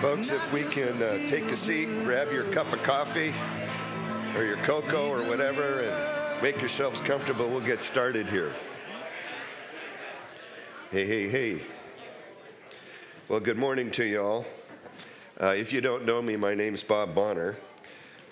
[0.00, 3.34] Folks, if we can uh, take a seat, grab your cup of coffee
[4.34, 8.50] or your cocoa or whatever, and make yourselves comfortable, we'll get started here.
[10.90, 11.60] Hey, hey, hey.
[13.28, 14.46] Well, good morning to you all.
[15.38, 17.58] Uh, if you don't know me, my name's Bob Bonner.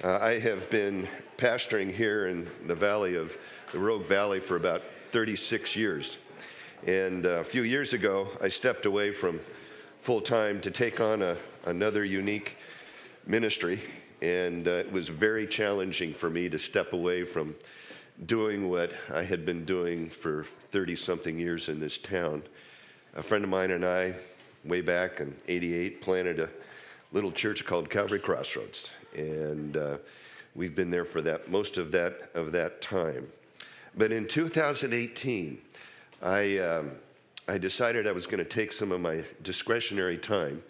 [0.02, 1.06] Uh, I have been
[1.36, 3.36] pastoring here in the valley of
[3.72, 6.16] the Rogue Valley for about 36 years.
[6.86, 9.38] And uh, a few years ago, I stepped away from
[10.00, 12.56] full time to take on a, another unique
[13.26, 13.80] ministry.
[14.20, 17.54] And uh, it was very challenging for me to step away from
[18.26, 22.42] doing what I had been doing for 30 something years in this town.
[23.14, 24.14] A friend of mine and I,
[24.64, 26.48] way back in 88, planted a
[27.12, 28.90] little church called Calvary Crossroads.
[29.16, 29.98] And uh,
[30.54, 33.26] we've been there for that most of that of that time.
[33.96, 35.58] But in 2018,
[36.22, 36.92] I um,
[37.46, 40.62] I decided I was going to take some of my discretionary time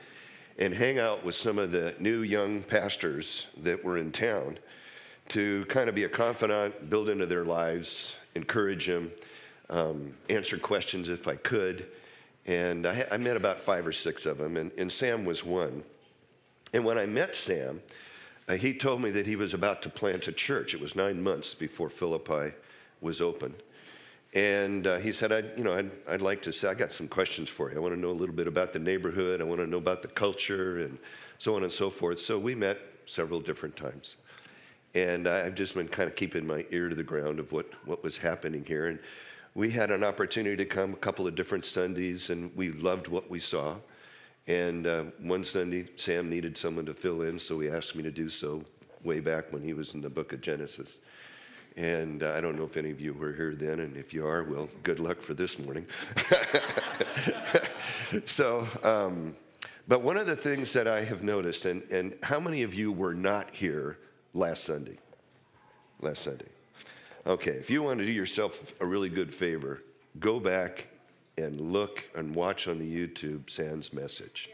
[0.58, 4.58] and hang out with some of the new young pastors that were in town
[5.28, 9.10] to kind of be a confidant, build into their lives, encourage them,
[9.70, 11.86] um, answer questions if I could.
[12.46, 15.84] And I, I, met about five or six of them, and, and, Sam was one.
[16.72, 17.82] And when I met Sam,
[18.48, 20.72] uh, he told me that he was about to plant a church.
[20.72, 22.54] It was nine months before Philippi
[23.02, 23.54] was open.
[24.38, 27.08] And uh, he said, I'd, you know, I'd, I'd like to say, I got some
[27.08, 27.76] questions for you.
[27.76, 29.40] I want to know a little bit about the neighborhood.
[29.40, 30.96] I want to know about the culture and
[31.38, 32.20] so on and so forth.
[32.20, 34.14] So we met several different times.
[34.94, 38.04] And I've just been kind of keeping my ear to the ground of what, what
[38.04, 38.86] was happening here.
[38.86, 39.00] And
[39.56, 43.28] we had an opportunity to come a couple of different Sundays, and we loved what
[43.28, 43.74] we saw.
[44.46, 48.12] And uh, one Sunday, Sam needed someone to fill in, so he asked me to
[48.12, 48.62] do so
[49.02, 51.00] way back when he was in the book of Genesis.
[51.76, 54.26] And uh, I don't know if any of you were here then, and if you
[54.26, 55.86] are, well, good luck for this morning.
[58.24, 59.36] so, um,
[59.86, 62.92] but one of the things that I have noticed, and, and how many of you
[62.92, 63.98] were not here
[64.34, 64.98] last Sunday?
[66.00, 66.48] Last Sunday.
[67.26, 69.82] Okay, if you want to do yourself a really good favor,
[70.18, 70.88] go back
[71.36, 74.50] and look and watch on the YouTube Sam's message.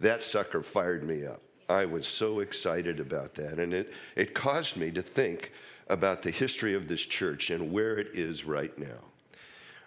[0.00, 1.42] That sucker fired me up.
[1.68, 5.52] I was so excited about that, and it, it caused me to think
[5.92, 8.98] about the history of this church and where it is right now.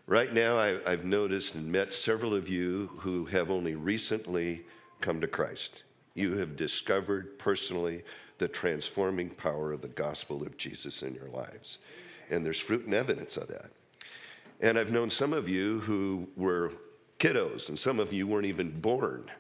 [0.05, 4.65] Right now, I, have noticed and met several of you who have only recently
[5.01, 5.81] come to Christ.
[6.13, 8.03] You have discovered personally
[8.37, 11.79] the transforming power of the gospel of Jesus in your lives.
[12.29, 13.71] And there's fruit and evidence of that.
[14.61, 16.73] And I've known some of you who were
[17.17, 19.31] kiddos, and some of you weren't even born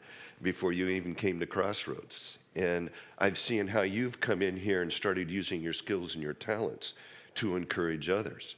[0.41, 2.39] before you even came to Crossroads.
[2.55, 6.33] And I've seen how you've come in here and started using your skills and your
[6.33, 6.93] talents
[7.35, 8.55] to encourage others.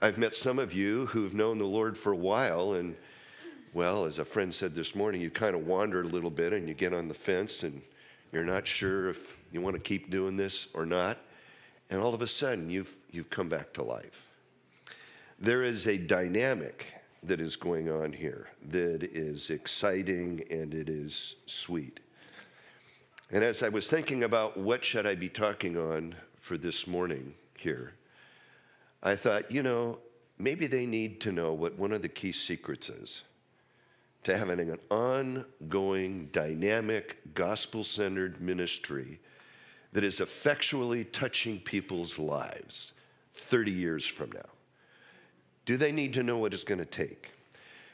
[0.00, 2.96] I've met some of you who've known the Lord for a while, and
[3.72, 6.66] well, as a friend said this morning, you kind of wander a little bit and
[6.66, 7.82] you get on the fence and
[8.32, 11.18] you're not sure if you want to keep doing this or not.
[11.90, 14.22] And all of a sudden, you've, you've come back to life.
[15.38, 16.86] There is a dynamic
[17.22, 22.00] that is going on here that is exciting and it is sweet.
[23.30, 27.34] And as I was thinking about what should I be talking on for this morning
[27.58, 27.94] here,
[29.02, 29.98] I thought, you know,
[30.38, 33.22] maybe they need to know what one of the key secrets is
[34.24, 39.20] to having an ongoing, dynamic, gospel centered ministry
[39.92, 42.92] that is effectually touching people's lives
[43.34, 44.50] 30 years from now.
[45.64, 47.30] Do they need to know what it's going to take?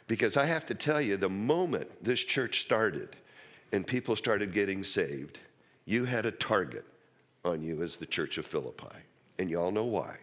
[0.08, 3.16] Because I have to tell you, the moment this church started,
[3.72, 5.38] and people started getting saved,
[5.84, 6.84] you had a target
[7.44, 8.96] on you as the church of Philippi.
[9.38, 10.16] And you all know why.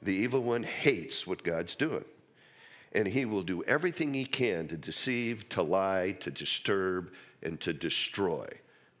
[0.00, 2.04] The evil one hates what God's doing.
[2.92, 7.12] And he will do everything he can to deceive, to lie, to disturb,
[7.42, 8.46] and to destroy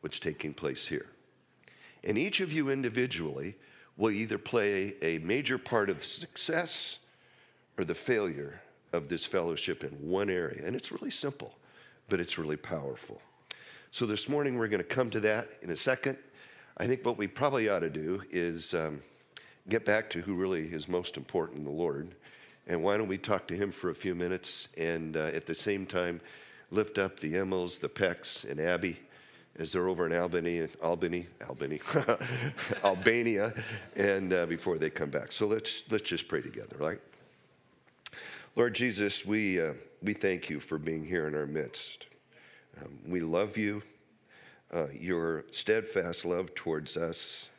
[0.00, 1.06] what's taking place here.
[2.04, 3.54] And each of you individually
[3.96, 6.98] will either play a major part of success
[7.78, 8.60] or the failure
[8.92, 10.62] of this fellowship in one area.
[10.64, 11.54] And it's really simple,
[12.08, 13.20] but it's really powerful.
[13.94, 16.16] So this morning we're going to come to that in a second.
[16.78, 19.02] I think what we probably ought to do is um,
[19.68, 22.14] get back to who really is most important the Lord.
[22.66, 25.54] And why don't we talk to him for a few minutes and uh, at the
[25.54, 26.22] same time
[26.70, 28.98] lift up the Emmels, the Pecks, and Abby
[29.58, 31.80] as they're over in Albany, Albany, Albany,
[32.84, 33.52] Albania,
[33.94, 35.30] and uh, before they come back.
[35.32, 37.00] So let's let's just pray together, right?
[38.56, 42.06] Lord Jesus, we uh, we thank you for being here in our midst.
[42.80, 43.82] Um, we love you.
[44.72, 47.50] Uh, your steadfast love towards us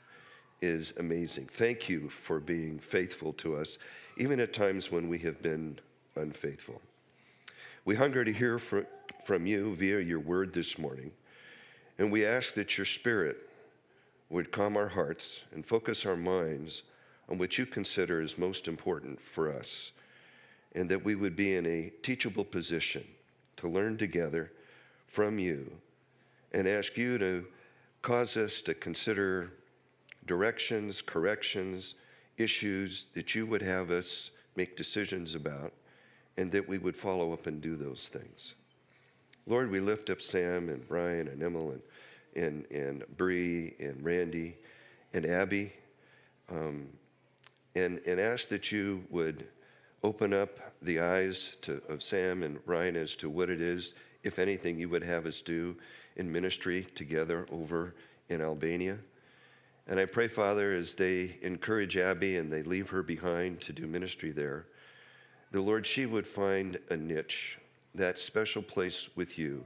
[0.61, 1.45] is amazing.
[1.45, 3.77] Thank you for being faithful to us,
[4.17, 5.79] even at times when we have been
[6.15, 6.81] unfaithful.
[7.85, 11.11] We hunger to hear from you via your word this morning.
[11.99, 13.37] And we ask that your Spirit
[14.29, 16.83] would calm our hearts and focus our minds
[17.29, 19.91] on what you consider is most important for us,
[20.73, 23.03] and that we would be in a teachable position
[23.57, 24.51] to learn together
[25.13, 25.71] from you
[26.53, 27.45] and ask you to
[28.01, 29.53] cause us to consider
[30.25, 31.93] directions, corrections,
[32.37, 35.71] issues that you would have us make decisions about,
[36.35, 38.55] and that we would follow up and do those things.
[39.45, 41.81] Lord, we lift up Sam and Brian and Emil and,
[42.35, 44.57] and, and Bree and Randy
[45.13, 45.73] and Abby
[46.49, 46.87] um,
[47.75, 49.45] and, and ask that you would
[50.01, 54.39] open up the eyes to, of Sam and Ryan as to what it is, if
[54.39, 55.75] anything, you would have us do
[56.15, 57.93] in ministry together over
[58.29, 58.97] in Albania.
[59.87, 63.85] And I pray, Father, as they encourage Abby and they leave her behind to do
[63.85, 64.67] ministry there,
[65.51, 67.59] the Lord, she would find a niche,
[67.93, 69.65] that special place with you,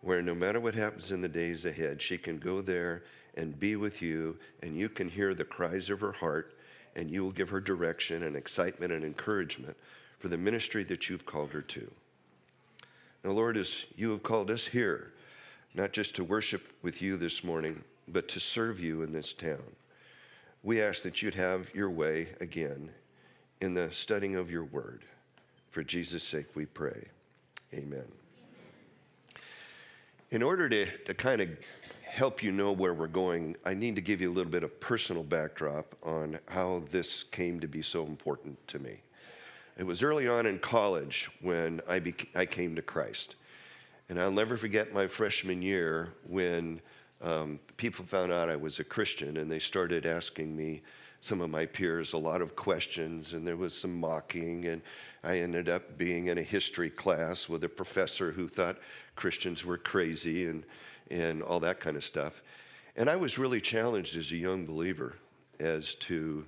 [0.00, 3.04] where no matter what happens in the days ahead, she can go there
[3.36, 6.54] and be with you, and you can hear the cries of her heart,
[6.96, 9.76] and you will give her direction and excitement and encouragement
[10.18, 11.90] for the ministry that you've called her to.
[13.24, 15.10] Now, Lord, as you have called us here,
[15.74, 19.62] not just to worship with you this morning, but to serve you in this town.
[20.62, 22.90] We ask that you'd have your way again
[23.62, 25.04] in the studying of your word.
[25.70, 27.08] For Jesus' sake, we pray.
[27.72, 28.04] Amen.
[30.30, 31.48] In order to, to kind of
[32.02, 34.80] help you know where we're going, I need to give you a little bit of
[34.80, 38.98] personal backdrop on how this came to be so important to me.
[39.76, 42.00] It was early on in college when I,
[42.34, 43.34] I came to Christ.
[44.08, 46.80] And I'll never forget my freshman year when
[47.22, 50.82] um, people found out I was a Christian and they started asking me,
[51.24, 54.66] some of my peers, a lot of questions, and there was some mocking.
[54.66, 54.82] And
[55.22, 58.76] I ended up being in a history class with a professor who thought
[59.16, 60.64] Christians were crazy and,
[61.10, 62.42] and all that kind of stuff.
[62.94, 65.16] And I was really challenged as a young believer
[65.58, 66.44] as to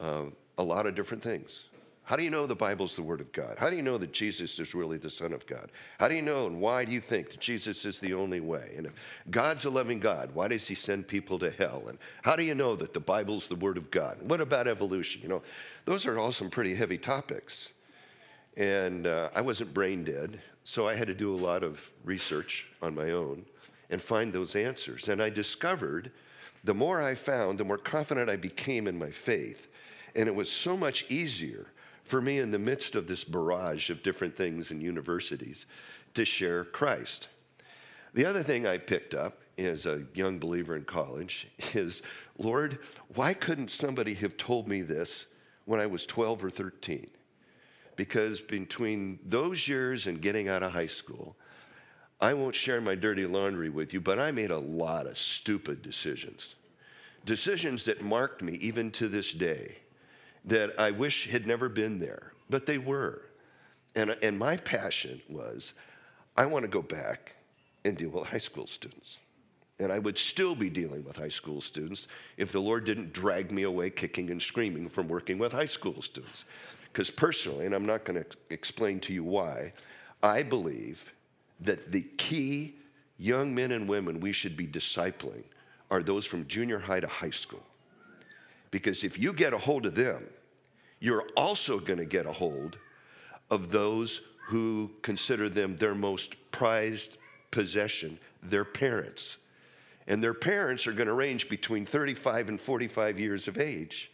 [0.00, 0.24] uh,
[0.58, 1.66] a lot of different things.
[2.06, 3.56] How do you know the Bible's the Word of God?
[3.58, 5.72] How do you know that Jesus is really the Son of God?
[5.98, 8.74] How do you know and why do you think that Jesus is the only way?
[8.76, 8.92] And if
[9.28, 11.82] God's a loving God, why does He send people to hell?
[11.88, 14.18] And how do you know that the Bible's the Word of God?
[14.22, 15.20] What about evolution?
[15.20, 15.42] You know,
[15.84, 17.70] those are all some pretty heavy topics.
[18.56, 22.68] And uh, I wasn't brain dead, so I had to do a lot of research
[22.82, 23.44] on my own
[23.90, 25.08] and find those answers.
[25.08, 26.12] And I discovered
[26.62, 29.66] the more I found, the more confident I became in my faith.
[30.14, 31.66] And it was so much easier
[32.06, 35.66] for me in the midst of this barrage of different things in universities
[36.14, 37.28] to share Christ.
[38.14, 42.02] The other thing I picked up as a young believer in college is
[42.38, 42.78] Lord,
[43.14, 45.26] why couldn't somebody have told me this
[45.64, 47.08] when I was 12 or 13?
[47.96, 51.34] Because between those years and getting out of high school,
[52.20, 55.82] I won't share my dirty laundry with you, but I made a lot of stupid
[55.82, 56.54] decisions.
[57.24, 59.78] Decisions that marked me even to this day
[60.46, 63.22] that I wish had never been there, but they were.
[63.94, 65.72] And, and my passion was
[66.36, 67.34] I want to go back
[67.84, 69.18] and deal with high school students.
[69.78, 73.50] And I would still be dealing with high school students if the Lord didn't drag
[73.50, 76.44] me away kicking and screaming from working with high school students.
[76.92, 79.72] Because personally, and I'm not going to explain to you why,
[80.22, 81.12] I believe
[81.60, 82.74] that the key
[83.18, 85.44] young men and women we should be discipling
[85.90, 87.62] are those from junior high to high school.
[88.70, 90.24] Because if you get a hold of them,
[91.00, 92.78] you're also going to get a hold
[93.50, 97.16] of those who consider them their most prized
[97.50, 99.38] possession, their parents.
[100.06, 104.10] And their parents are going to range between 35 and 45 years of age.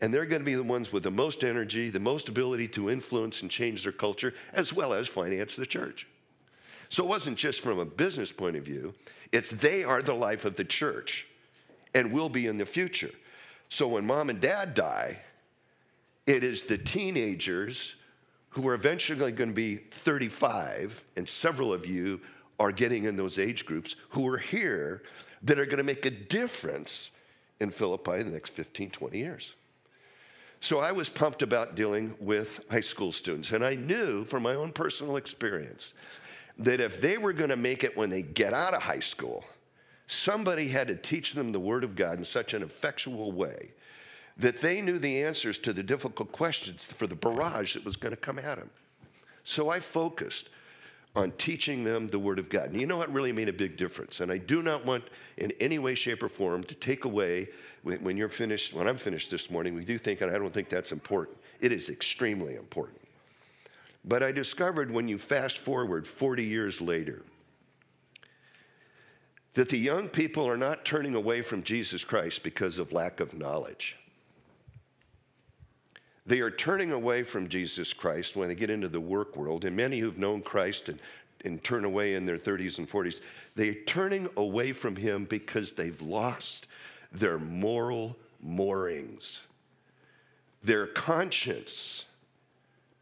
[0.00, 2.88] And they're going to be the ones with the most energy, the most ability to
[2.88, 6.06] influence and change their culture, as well as finance the church.
[6.88, 8.94] So it wasn't just from a business point of view,
[9.32, 11.26] it's they are the life of the church
[11.94, 13.10] and will be in the future.
[13.68, 15.18] So when mom and dad die,
[16.28, 17.96] it is the teenagers
[18.50, 22.20] who are eventually going to be 35, and several of you
[22.60, 25.02] are getting in those age groups who are here
[25.42, 27.12] that are going to make a difference
[27.60, 29.54] in Philippi in the next 15, 20 years.
[30.60, 34.54] So I was pumped about dealing with high school students, and I knew from my
[34.54, 35.94] own personal experience
[36.58, 39.44] that if they were going to make it when they get out of high school,
[40.06, 43.70] somebody had to teach them the Word of God in such an effectual way
[44.38, 48.14] that they knew the answers to the difficult questions for the barrage that was going
[48.14, 48.70] to come at them.
[49.44, 50.48] So I focused
[51.16, 52.70] on teaching them the Word of God.
[52.70, 54.20] And you know what really made a big difference?
[54.20, 55.04] And I do not want
[55.36, 57.48] in any way, shape, or form to take away
[57.82, 60.68] when you're finished, when I'm finished this morning, we do think, and I don't think
[60.68, 61.38] that's important.
[61.60, 63.00] It is extremely important.
[64.04, 67.22] But I discovered when you fast forward 40 years later,
[69.54, 73.34] that the young people are not turning away from Jesus Christ because of lack of
[73.34, 73.96] knowledge.
[76.28, 79.74] They are turning away from Jesus Christ when they get into the work world, and
[79.74, 81.00] many who've known Christ and,
[81.42, 83.22] and turn away in their 30s and 40s,
[83.54, 86.66] they're turning away from Him because they've lost
[87.10, 89.40] their moral moorings.
[90.62, 92.04] Their conscience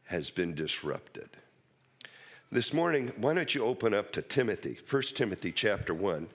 [0.04, 1.28] has been disrupted.
[2.52, 6.28] This morning, why don't you open up to Timothy, 1 Timothy chapter 1.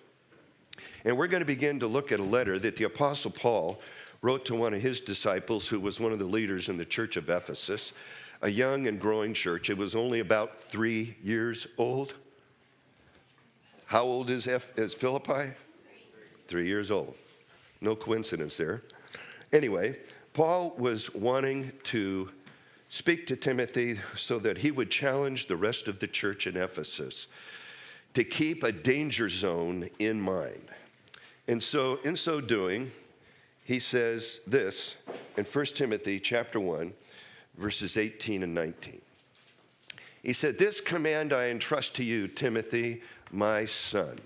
[1.06, 3.80] And we're going to begin to look at a letter that the Apostle Paul
[4.22, 7.18] wrote to one of his disciples who was one of the leaders in the church
[7.18, 7.92] of Ephesus,
[8.42, 9.70] a young and growing church.
[9.70, 12.14] It was only about three years old.
[13.86, 15.54] How old is, F- is Philippi?
[16.48, 17.16] Three years old.
[17.82, 18.84] No coincidence there.
[19.52, 19.98] Anyway,
[20.34, 22.30] Paul was wanting to
[22.90, 27.28] speak to Timothy so that he would challenge the rest of the church in Ephesus
[28.14, 30.70] to keep a danger zone in mind.
[31.48, 32.92] And so, in so doing,
[33.64, 34.96] he says this
[35.38, 36.94] in 1 Timothy chapter 1,
[37.58, 39.02] verses 18 and 19.
[40.24, 43.02] He said, This command I entrust to you, Timothy,
[43.32, 44.20] my son,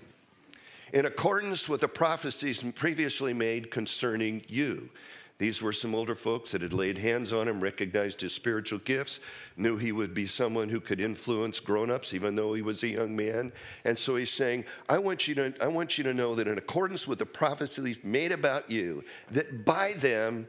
[0.92, 4.90] in accordance with the prophecies previously made concerning you
[5.38, 9.20] these were some older folks that had laid hands on him, recognized his spiritual gifts,
[9.56, 13.14] knew he would be someone who could influence grown-ups even though he was a young
[13.14, 13.52] man.
[13.84, 16.56] And so he's saying, I want you to, I want you to know that in
[16.56, 20.48] accordance with the prophecies made about you, that by them,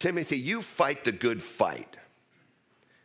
[0.00, 1.96] Timothy, you fight the good fight.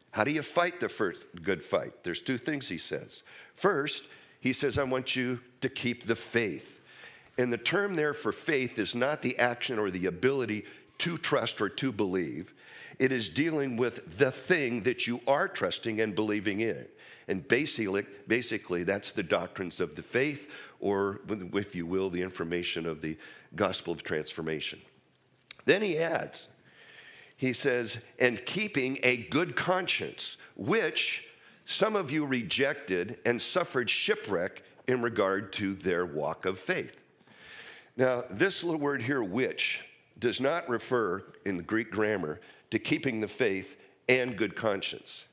[0.09, 2.03] How do you fight the first good fight?
[2.03, 3.23] There's two things he says.
[3.53, 4.03] First,
[4.39, 6.81] he says, I want you to keep the faith.
[7.37, 10.65] And the term there for faith is not the action or the ability
[11.01, 12.53] to trust or to believe.
[12.99, 16.85] It is dealing with the thing that you are trusting and believing in.
[17.27, 22.85] And basically, basically, that's the doctrines of the faith, or if you will, the information
[22.85, 23.17] of the
[23.55, 24.79] gospel of transformation.
[25.65, 26.49] Then he adds,
[27.37, 31.27] he says, and keeping a good conscience, which
[31.65, 36.97] some of you rejected and suffered shipwreck in regard to their walk of faith.
[37.95, 39.83] Now, this little word here, which,
[40.21, 43.75] does not refer in the Greek grammar to keeping the faith
[44.07, 45.25] and good conscience.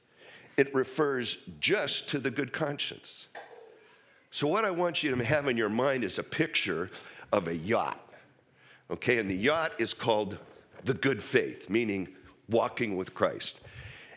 [0.56, 3.28] It refers just to the good conscience.
[4.32, 6.90] So, what I want you to have in your mind is a picture
[7.32, 8.00] of a yacht.
[8.90, 10.38] Okay, and the yacht is called
[10.84, 12.08] the good faith, meaning
[12.48, 13.60] walking with Christ.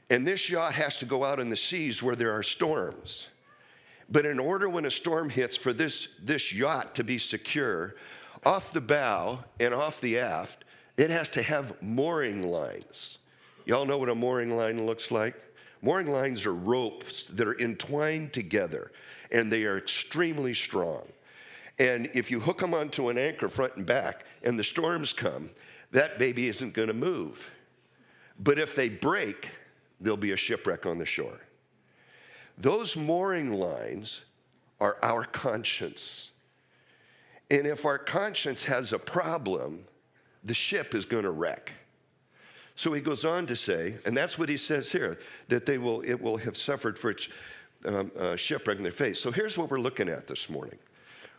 [0.09, 3.27] And this yacht has to go out in the seas where there are storms.
[4.09, 7.95] But in order when a storm hits for this, this yacht to be secure,
[8.43, 10.63] off the bow and off the aft,
[10.97, 13.19] it has to have mooring lines.
[13.65, 15.35] Y'all know what a mooring line looks like?
[15.81, 18.91] Mooring lines are ropes that are entwined together
[19.31, 21.03] and they are extremely strong.
[21.79, 25.49] And if you hook them onto an anchor front and back and the storms come,
[25.91, 27.49] that baby isn't going to move.
[28.39, 29.49] But if they break,
[29.99, 31.39] there'll be a shipwreck on the shore.
[32.57, 34.21] Those mooring lines
[34.79, 36.30] are our conscience.
[37.51, 39.83] And if our conscience has a problem,
[40.41, 41.73] the ship is going to wreck.
[42.75, 46.01] So he goes on to say, and that's what he says here, that they will,
[46.01, 47.27] it will have suffered for its
[47.85, 49.19] um, uh, shipwreck in their face.
[49.19, 50.79] So here's what we're looking at this morning.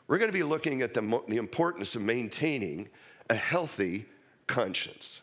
[0.06, 2.90] We're going to be looking at the, the importance of maintaining
[3.30, 4.04] a healthy
[4.46, 5.22] conscience.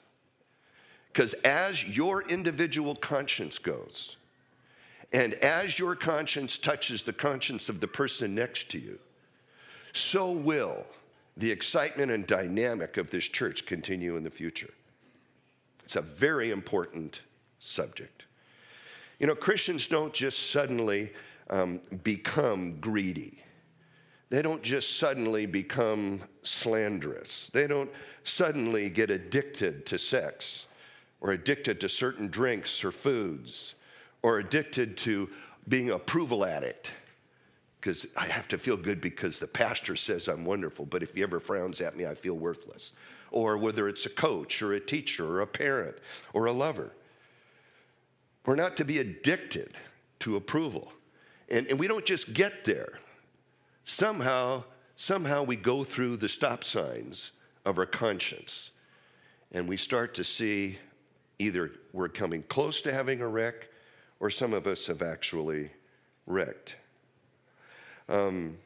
[1.13, 4.17] Because as your individual conscience goes,
[5.13, 8.98] and as your conscience touches the conscience of the person next to you,
[10.00, 10.86] so will
[11.38, 14.74] the excitement and dynamic of this church continue in the future.
[15.86, 17.22] It's a very important
[17.60, 18.25] subject.
[19.20, 21.12] You know, Christians don't just suddenly
[21.50, 23.41] um, become greedy.
[24.29, 27.50] They don't just suddenly become slanderous.
[27.50, 27.89] They don't
[28.24, 30.68] suddenly get addicted to sex
[31.22, 33.75] or addicted to certain drinks or foods
[34.22, 35.29] or addicted to
[35.68, 36.91] being approval addict
[37.79, 41.24] because I have to feel good because the pastor says I'm wonderful, but if he
[41.24, 42.91] ever frowns at me, I feel worthless.
[43.31, 45.98] Or whether it's a coach or a teacher or a parent
[46.33, 46.93] or a lover.
[48.45, 49.74] We're not to be addicted
[50.19, 50.91] to approval.
[51.50, 53.00] And, and we don't just get there.
[53.83, 54.63] Somehow,
[54.95, 57.31] somehow we go through the stop signs
[57.65, 58.71] of our conscience
[59.51, 60.77] and we start to see
[61.39, 63.69] either we're coming close to having a wreck
[64.19, 65.71] or some of us have actually
[66.25, 66.75] wrecked.
[68.10, 68.58] Um,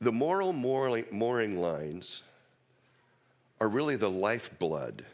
[0.00, 2.22] the moral mooring lines
[3.60, 5.04] are really the lifeblood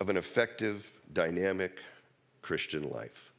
[0.00, 1.80] of an effective, dynamic
[2.40, 3.30] Christian life.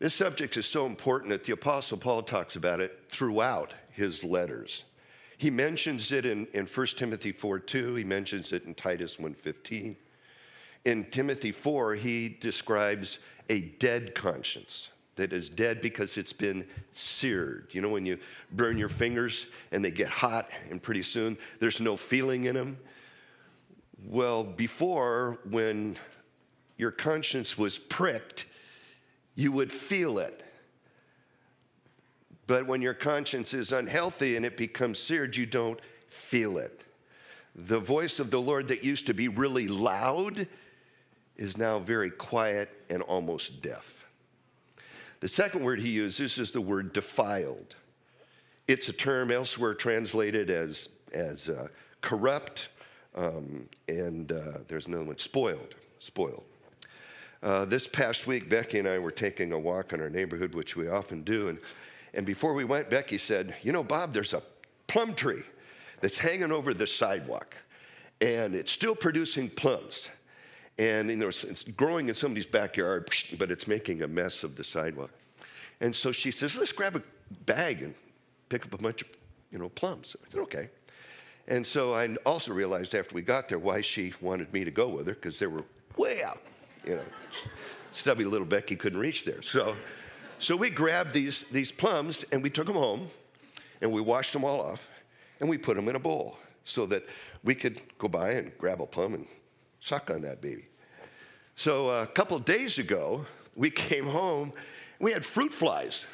[0.00, 4.84] This subject is so important that the Apostle Paul talks about it throughout his letters.
[5.38, 9.94] He mentions it in, in 1 Timothy 4 2, he mentions it in Titus 1.15.
[10.84, 17.68] In Timothy 4, he describes a dead conscience that is dead because it's been seared.
[17.72, 18.18] You know, when you
[18.52, 22.78] burn your fingers and they get hot, and pretty soon there's no feeling in them.
[24.04, 25.96] Well, before, when
[26.76, 28.44] your conscience was pricked,
[29.34, 30.42] you would feel it.
[32.46, 36.84] But when your conscience is unhealthy and it becomes seared, you don't feel it.
[37.54, 40.46] The voice of the Lord that used to be really loud
[41.36, 44.04] is now very quiet and almost deaf.
[45.20, 47.74] The second word he uses is the word defiled.
[48.68, 51.68] It's a term elsewhere translated as, as uh,
[52.00, 52.68] corrupt,
[53.14, 55.74] um, and uh, there's another one, spoiled.
[55.98, 56.44] Spoiled.
[57.42, 60.76] Uh, this past week, Becky and I were taking a walk in our neighborhood, which
[60.76, 61.58] we often do, and,
[62.12, 64.42] and before we went, Becky said, You know, Bob, there's a
[64.86, 65.42] plum tree
[66.00, 67.54] that's hanging over the sidewalk,
[68.20, 70.08] and it's still producing plums.
[70.78, 74.64] And you know, it's growing in somebody's backyard, but it's making a mess of the
[74.64, 75.10] sidewalk.
[75.80, 77.02] And so she says, let's grab a
[77.44, 77.94] bag and
[78.48, 79.08] pick up a bunch of,
[79.50, 80.16] you know, plums.
[80.24, 80.70] I said, okay.
[81.48, 84.88] And so I also realized after we got there why she wanted me to go
[84.88, 85.64] with her, because they were
[85.96, 86.40] way out.
[86.84, 87.02] You know,
[87.92, 89.42] stubby little Becky couldn't reach there.
[89.42, 89.76] So,
[90.38, 93.08] so we grabbed these, these plums and we took them home
[93.80, 94.88] and we washed them all off
[95.40, 97.04] and we put them in a bowl so that
[97.44, 99.26] we could go by and grab a plum and
[99.80, 100.66] suck on that baby.
[101.54, 104.52] So uh, a couple days ago, we came home,
[104.98, 106.06] we had fruit flies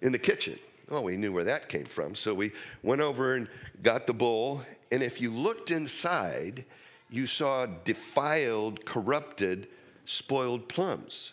[0.00, 0.58] in the kitchen.
[0.90, 2.14] Oh, we knew where that came from.
[2.14, 3.48] So we went over and
[3.82, 6.64] got the bowl, and if you looked inside,
[7.08, 9.68] you saw defiled, corrupted,
[10.04, 11.32] spoiled plums.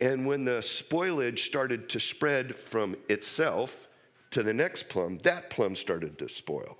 [0.00, 3.88] And when the spoilage started to spread from itself
[4.30, 6.76] to the next plum, that plum started to spoil.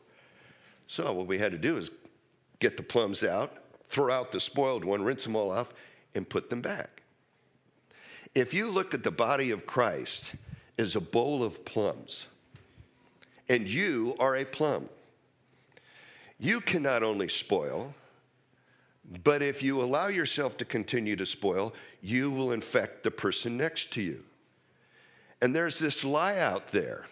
[0.87, 1.91] So what we had to do is
[2.59, 3.57] get the plums out,
[3.89, 5.73] throw out the spoiled one, rinse them all off,
[6.15, 7.03] and put them back.
[8.35, 10.33] If you look at the body of Christ
[10.79, 12.27] as a bowl of plums,
[13.49, 14.89] and you are a plum,
[16.39, 17.95] you can not only spoil,
[19.23, 21.73] but if you allow yourself to continue to spoil,
[22.03, 24.23] you will infect the person next to you.
[25.41, 27.07] And there's this lie out there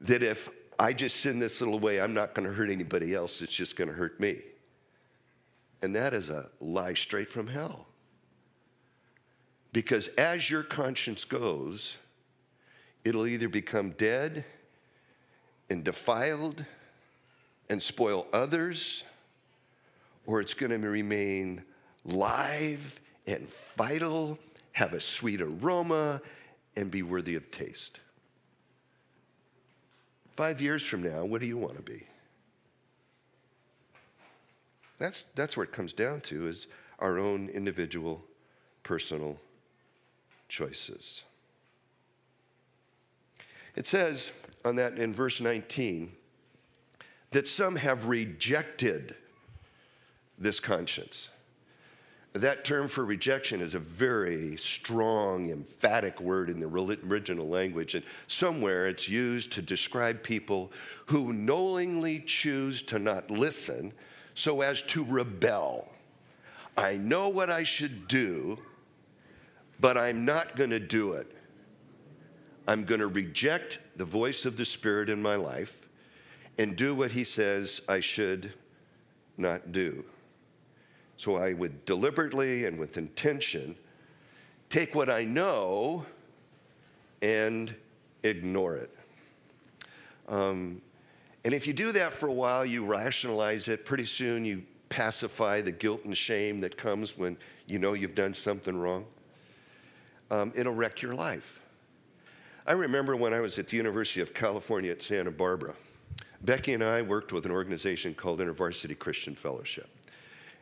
[0.00, 3.40] that if I just sin this little way, I'm not going to hurt anybody else,
[3.40, 4.40] it's just going to hurt me.
[5.84, 7.84] And that is a lie straight from hell.
[9.70, 11.98] Because as your conscience goes,
[13.04, 14.46] it'll either become dead
[15.68, 16.64] and defiled
[17.68, 19.04] and spoil others,
[20.24, 21.62] or it's going to remain
[22.06, 24.38] live and vital,
[24.72, 26.22] have a sweet aroma,
[26.76, 28.00] and be worthy of taste.
[30.34, 32.06] Five years from now, what do you want to be?
[35.04, 36.66] That's, that's where it comes down to is
[36.98, 38.24] our own individual
[38.82, 39.38] personal
[40.48, 41.24] choices.
[43.76, 44.32] It says
[44.64, 46.10] on that in verse 19
[47.32, 49.14] that some have rejected
[50.38, 51.28] this conscience.
[52.32, 58.06] That term for rejection is a very strong, emphatic word in the original language, and
[58.26, 60.72] somewhere it's used to describe people
[61.04, 63.92] who knowingly choose to not listen
[64.34, 65.88] so as to rebel.
[66.76, 68.58] I know what I should do,
[69.80, 71.30] but I'm not going to do it.
[72.66, 75.86] I'm going to reject the voice of the Spirit in my life
[76.58, 78.52] and do what He says I should
[79.36, 80.04] not do.
[81.16, 83.76] So I would deliberately and with intention
[84.68, 86.04] take what I know
[87.22, 87.74] and
[88.22, 88.90] ignore it.
[90.28, 90.80] Um,
[91.44, 93.84] and if you do that for a while, you rationalize it.
[93.84, 98.32] Pretty soon, you pacify the guilt and shame that comes when you know you've done
[98.32, 99.04] something wrong.
[100.30, 101.60] Um, it'll wreck your life.
[102.66, 105.74] I remember when I was at the University of California at Santa Barbara,
[106.40, 109.88] Becky and I worked with an organization called InterVarsity Christian Fellowship.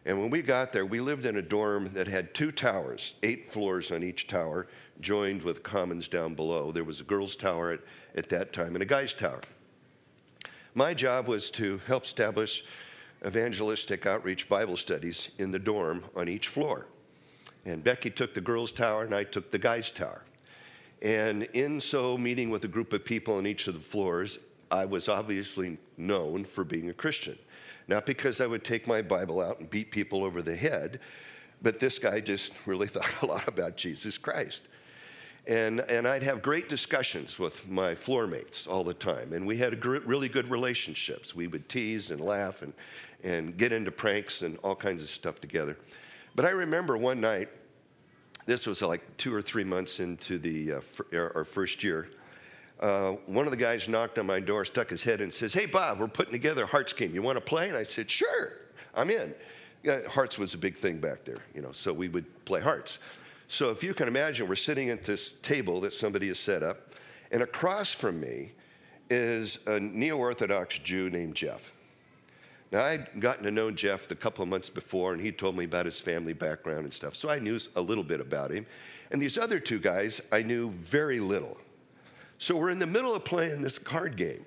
[0.05, 3.53] And when we got there, we lived in a dorm that had two towers, eight
[3.53, 4.67] floors on each tower,
[5.01, 6.73] joined with commons down below.
[6.73, 7.81] There was a girls' tower at,
[8.17, 9.43] at that time and a guys' tower.
[10.75, 12.65] My job was to help establish
[13.27, 16.87] evangelistic outreach Bible studies in the dorm on each floor.
[17.67, 20.23] And Becky took the girls' tower, and I took the guys' tower.
[21.03, 24.39] And in so meeting with a group of people on each of the floors,
[24.71, 27.39] I was obviously known for being a Christian.
[27.87, 31.01] Not because I would take my Bible out and beat people over the head,
[31.61, 34.69] but this guy just really thought a lot about Jesus Christ.
[35.47, 39.33] And, and I'd have great discussions with my floor mates all the time.
[39.33, 41.35] And we had gr- really good relationships.
[41.35, 42.73] We would tease and laugh and,
[43.25, 45.77] and get into pranks and all kinds of stuff together.
[46.37, 47.49] But I remember one night,
[48.47, 52.09] this was like two or three months into the, uh, fir- our first year.
[52.79, 55.53] Uh, one of the guys knocked on my door, stuck his head in, and says,
[55.53, 57.15] Hey, Bob, we're putting together a Hearts game.
[57.15, 57.69] You want to play?
[57.69, 58.53] And I said, Sure,
[58.95, 59.35] I'm in.
[59.83, 62.99] Yeah, hearts was a big thing back there, you know, so we would play hearts.
[63.53, 66.95] So if you can imagine, we're sitting at this table that somebody has set up,
[67.31, 68.53] and across from me
[69.11, 71.75] is a neo Orthodox Jew named Jeff.
[72.71, 75.67] Now, I'd gotten to know Jeff the couple of months before, and he told me
[75.67, 78.65] about his family background and stuff, so I knew a little bit about him.
[79.11, 81.59] And these other two guys, I knew very little.
[82.39, 84.47] So we're in the middle of playing this card game.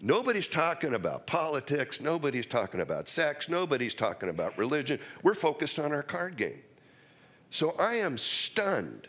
[0.00, 2.00] Nobody's talking about politics.
[2.00, 3.48] Nobody's talking about sex.
[3.48, 5.00] Nobody's talking about religion.
[5.24, 6.60] We're focused on our card game.
[7.54, 9.06] So I am stunned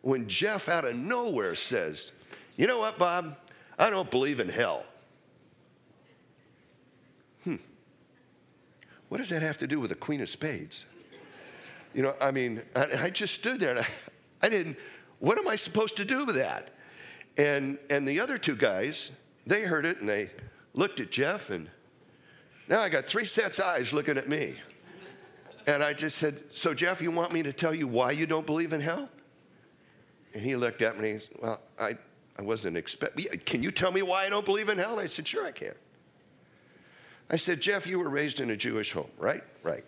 [0.00, 2.12] when Jeff out of nowhere says,
[2.56, 3.36] You know what, Bob?
[3.78, 4.86] I don't believe in hell.
[7.44, 7.56] Hmm.
[9.10, 10.86] What does that have to do with the Queen of Spades?
[11.92, 13.86] You know, I mean, I, I just stood there and I,
[14.42, 14.78] I didn't,
[15.18, 16.70] what am I supposed to do with that?
[17.36, 19.12] And, and the other two guys,
[19.46, 20.30] they heard it and they
[20.72, 21.68] looked at Jeff, and
[22.66, 24.56] now I got three sets of eyes looking at me.
[25.66, 28.46] And I just said, So, Jeff, you want me to tell you why you don't
[28.46, 29.08] believe in hell?
[30.34, 31.96] And he looked at me and he said, Well, I,
[32.38, 34.92] I wasn't expecting, can you tell me why I don't believe in hell?
[34.92, 35.74] And I said, Sure, I can.
[37.30, 39.42] I said, Jeff, you were raised in a Jewish home, right?
[39.62, 39.84] Right.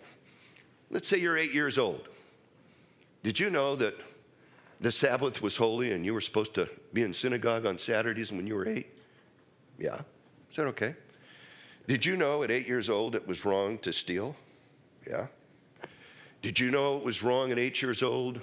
[0.89, 2.07] Let's say you're eight years old.
[3.23, 3.95] Did you know that
[4.79, 8.47] the Sabbath was holy and you were supposed to be in synagogue on Saturdays when
[8.47, 8.87] you were eight?
[9.77, 9.95] Yeah.
[9.95, 10.03] I
[10.49, 10.95] said, okay.
[11.87, 14.35] Did you know at eight years old it was wrong to steal?
[15.07, 15.27] Yeah.
[16.41, 18.41] Did you know it was wrong at eight years old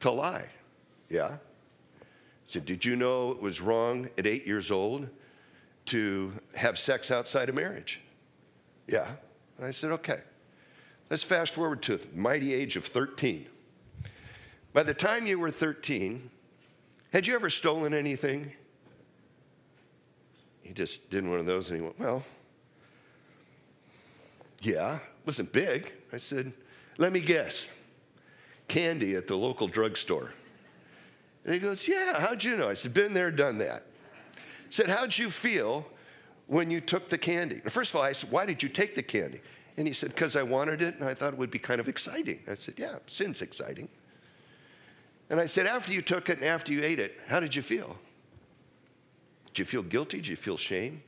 [0.00, 0.46] to lie?
[1.08, 1.36] Yeah.
[2.46, 5.08] Said, did you know it was wrong at eight years old
[5.86, 8.00] to have sex outside of marriage?
[8.86, 9.06] Yeah.
[9.56, 10.20] And I said, okay.
[11.10, 13.46] Let's fast forward to the mighty age of 13.
[14.72, 16.30] By the time you were 13,
[17.12, 18.52] had you ever stolen anything?
[20.62, 22.22] He just did one of those and he went, Well,
[24.60, 25.92] yeah, it wasn't big.
[26.12, 26.52] I said,
[26.98, 27.68] Let me guess.
[28.66, 30.32] Candy at the local drugstore.
[31.44, 32.68] And he goes, Yeah, how'd you know?
[32.68, 33.84] I said, Been there, done that.
[34.36, 35.86] I said, How'd you feel
[36.46, 37.60] when you took the candy?
[37.66, 39.40] First of all, I said, Why did you take the candy?
[39.78, 41.88] And he said, Because I wanted it and I thought it would be kind of
[41.88, 42.40] exciting.
[42.50, 43.88] I said, Yeah, sin's exciting.
[45.30, 47.62] And I said, After you took it and after you ate it, how did you
[47.62, 47.96] feel?
[49.46, 50.18] Did you feel guilty?
[50.18, 51.02] Did you feel shame?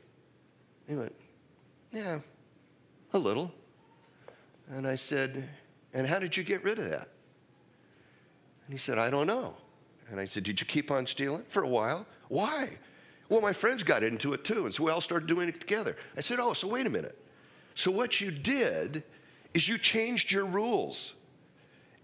[0.89, 1.15] He went,
[1.93, 2.21] Yeah,
[3.13, 3.53] a little.
[4.73, 5.49] And I said,
[5.93, 7.09] And how did you get rid of that?
[8.67, 9.55] And he said, I don't know.
[10.11, 11.45] And I said, Did you keep on stealing?
[11.49, 12.07] For a while.
[12.29, 12.69] Why?
[13.29, 15.97] Well, my friends got into it too, and so we all started doing it together.
[16.17, 17.17] I said, Oh, so wait a minute.
[17.75, 19.05] So what you did
[19.55, 21.15] is you changed your rules.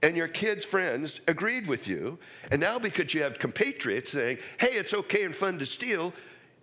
[0.03, 2.18] And your kids' friends agreed with you.
[2.51, 6.12] And now, because you have compatriots saying, hey, it's okay and fun to steal,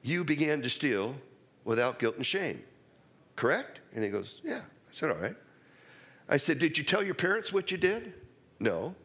[0.03, 1.15] you began to steal
[1.65, 2.61] without guilt and shame.
[3.35, 3.79] Correct?
[3.95, 4.61] And he goes, Yeah.
[4.61, 5.35] I said, All right.
[6.33, 8.11] I said, Did you tell your parents what you did?
[8.59, 8.95] No.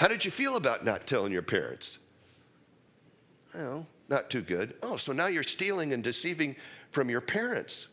[0.00, 1.98] How did you feel about not telling your parents?
[3.54, 4.74] Well, not too good.
[4.82, 6.56] Oh, so now you're stealing and deceiving
[6.90, 7.88] from your parents.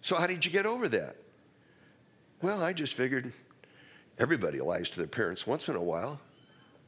[0.00, 1.18] So, how did you get over that?
[2.42, 3.32] Well, I just figured
[4.18, 6.20] everybody lies to their parents once in a while.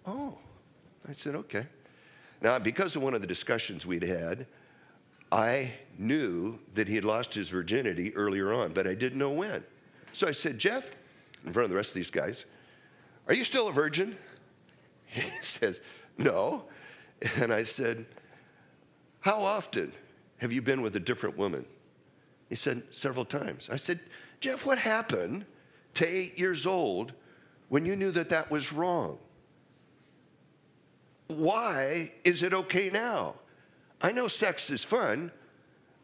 [0.06, 0.38] Oh,
[1.08, 1.66] I said, okay.
[2.40, 4.44] Now, because of one of the discussions we'd had,
[5.30, 9.62] I knew that he had lost his virginity earlier on, but I didn't know when.
[10.18, 10.90] So I said, Jeff,
[11.46, 12.44] in front of the rest of these guys,
[13.28, 14.16] are you still a virgin?
[15.06, 15.80] He says,
[16.18, 16.64] no.
[17.36, 18.04] And I said,
[19.20, 19.92] how often
[20.38, 21.64] have you been with a different woman?
[22.48, 23.70] He said, several times.
[23.70, 24.00] I said,
[24.40, 25.46] Jeff, what happened
[25.94, 27.12] to eight years old
[27.68, 29.18] when you knew that that was wrong?
[31.28, 33.36] Why is it okay now?
[34.02, 35.30] I know sex is fun,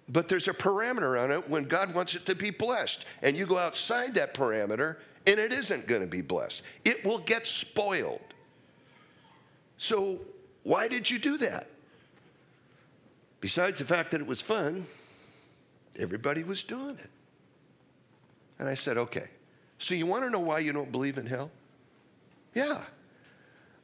[0.08, 3.04] but there's a parameter on it when God wants it to be blessed.
[3.22, 6.62] And you go outside that parameter and it isn't going to be blessed.
[6.84, 8.20] It will get spoiled.
[9.78, 10.20] So,
[10.62, 11.68] why did you do that?
[13.40, 14.86] Besides the fact that it was fun,
[15.98, 17.10] everybody was doing it.
[18.58, 19.28] And I said, okay.
[19.78, 21.50] So, you want to know why you don't believe in hell?
[22.54, 22.82] Yeah.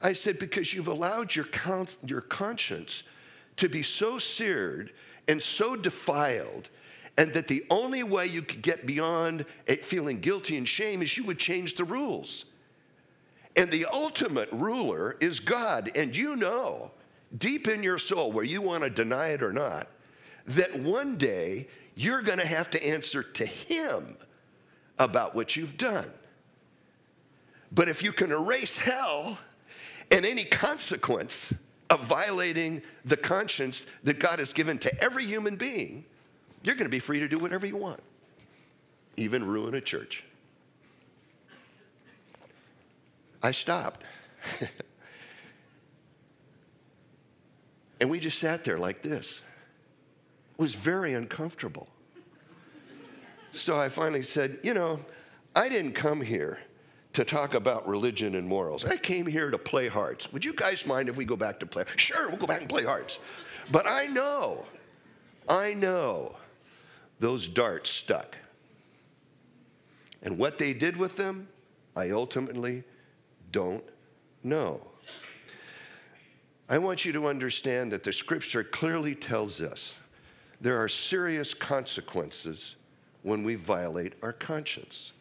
[0.02, 3.02] I said, because you've allowed your, con- your conscience
[3.56, 4.92] to be so seared
[5.30, 6.68] and so defiled,
[7.16, 9.46] and that the only way you could get beyond
[9.80, 12.46] feeling guilty and shame is you would change the rules.
[13.56, 15.90] And the ultimate ruler is God.
[15.94, 16.90] And you know,
[17.36, 19.86] deep in your soul, where you want to deny it or not,
[20.46, 24.16] that one day you're going to have to answer to Him
[24.98, 26.10] about what you've done.
[27.70, 29.38] But if you can erase hell
[30.10, 31.52] and any consequence
[31.90, 36.04] of violating the conscience that God has given to every human being,
[36.62, 38.00] you're going to be free to do whatever you want,
[39.16, 40.24] even ruin a church.
[43.42, 44.04] I stopped.
[48.00, 49.42] and we just sat there like this.
[50.58, 51.88] It was very uncomfortable.
[53.52, 55.00] So I finally said, You know,
[55.56, 56.60] I didn't come here
[57.12, 58.84] to talk about religion and morals.
[58.84, 60.32] I came here to play hearts.
[60.32, 61.84] Would you guys mind if we go back to play?
[61.96, 63.18] Sure, we'll go back and play hearts.
[63.72, 64.64] But I know,
[65.48, 66.36] I know
[67.18, 68.36] those darts stuck.
[70.22, 71.48] And what they did with them,
[71.96, 72.84] I ultimately
[73.50, 73.84] don't
[74.44, 74.80] know.
[76.68, 79.98] I want you to understand that the scripture clearly tells us
[80.60, 82.76] there are serious consequences
[83.22, 85.12] when we violate our conscience.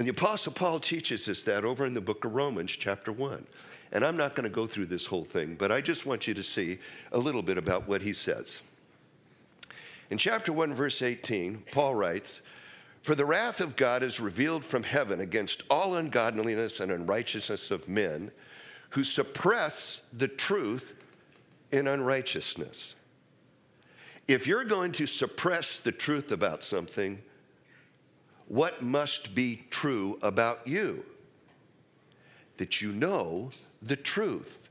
[0.00, 3.46] And the Apostle Paul teaches us that over in the book of Romans, chapter 1.
[3.92, 6.32] And I'm not going to go through this whole thing, but I just want you
[6.32, 6.78] to see
[7.12, 8.62] a little bit about what he says.
[10.08, 12.40] In chapter 1, verse 18, Paul writes,
[13.02, 17.86] For the wrath of God is revealed from heaven against all ungodliness and unrighteousness of
[17.86, 18.32] men
[18.92, 20.94] who suppress the truth
[21.72, 22.94] in unrighteousness.
[24.26, 27.20] If you're going to suppress the truth about something,
[28.50, 31.04] what must be true about you?
[32.56, 34.68] That you know the truth.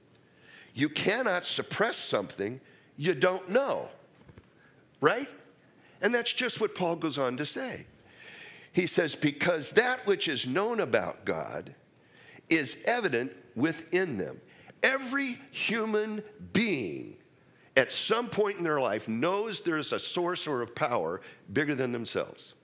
[0.73, 2.59] You cannot suppress something
[2.97, 3.87] you don't know,
[4.99, 5.29] right?
[6.01, 7.85] And that's just what Paul goes on to say.
[8.73, 11.73] He says, Because that which is known about God
[12.49, 14.41] is evident within them.
[14.83, 17.15] Every human being
[17.77, 21.21] at some point in their life knows there's a source or a power
[21.53, 22.55] bigger than themselves.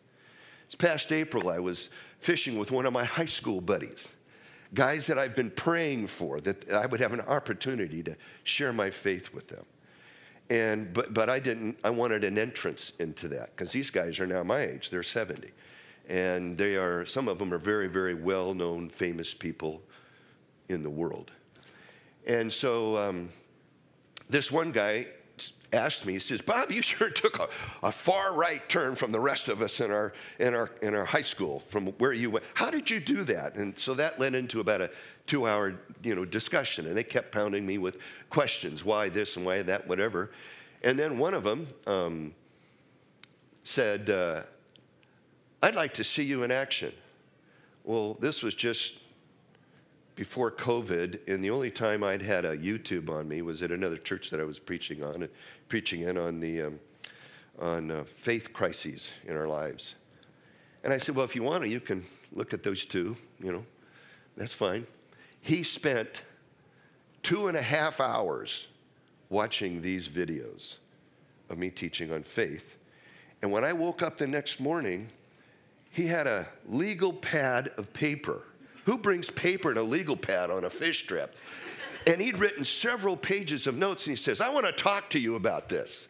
[0.66, 4.16] This past April, I was fishing with one of my high school buddies,
[4.74, 8.90] guys that I've been praying for, that I would have an opportunity to share my
[8.90, 9.66] faith with them.
[10.50, 14.28] And, but, but I didn't, I wanted an entrance into that because these guys are
[14.28, 15.50] now my age, they're 70.
[16.08, 19.82] And they are, some of them are very, very well known, famous people
[20.70, 21.32] in the world.
[22.28, 23.30] And so um,
[24.30, 25.08] this one guy
[25.76, 27.50] asked me, he says, Bob, you sure took a,
[27.84, 31.06] a, far right turn from the rest of us in our, in, our, in our
[31.06, 32.46] high school from where you went.
[32.54, 33.56] How did you do that?
[33.56, 34.90] And so that led into about a
[35.28, 36.88] two hour you know, discussion.
[36.88, 37.98] And they kept pounding me with
[38.30, 40.32] questions why this and why that, whatever.
[40.84, 42.34] And then one of them um,
[43.64, 44.44] said, uh,
[45.62, 46.94] I'd like to see you in action.
[47.84, 49.00] Well, this was just
[50.16, 53.98] before COVID, and the only time I'd had a YouTube on me was at another
[53.98, 55.28] church that I was preaching on,
[55.68, 56.80] preaching in on the um,
[57.60, 59.96] on uh, faith crises in our lives.
[60.84, 63.16] And I said, well, if you want to, you can look at those two.
[63.40, 63.66] You know,
[64.36, 64.86] that's fine.
[65.42, 66.22] He spent
[67.24, 68.68] two and a half hours
[69.30, 70.78] watching these videos
[71.50, 72.78] of me teaching on faith.
[73.42, 75.10] And when I woke up the next morning,
[75.92, 78.44] he had a legal pad of paper
[78.86, 81.36] who brings paper and a legal pad on a fish trip?
[82.08, 85.20] And he'd written several pages of notes, and he says, I want to talk to
[85.20, 86.08] you about this.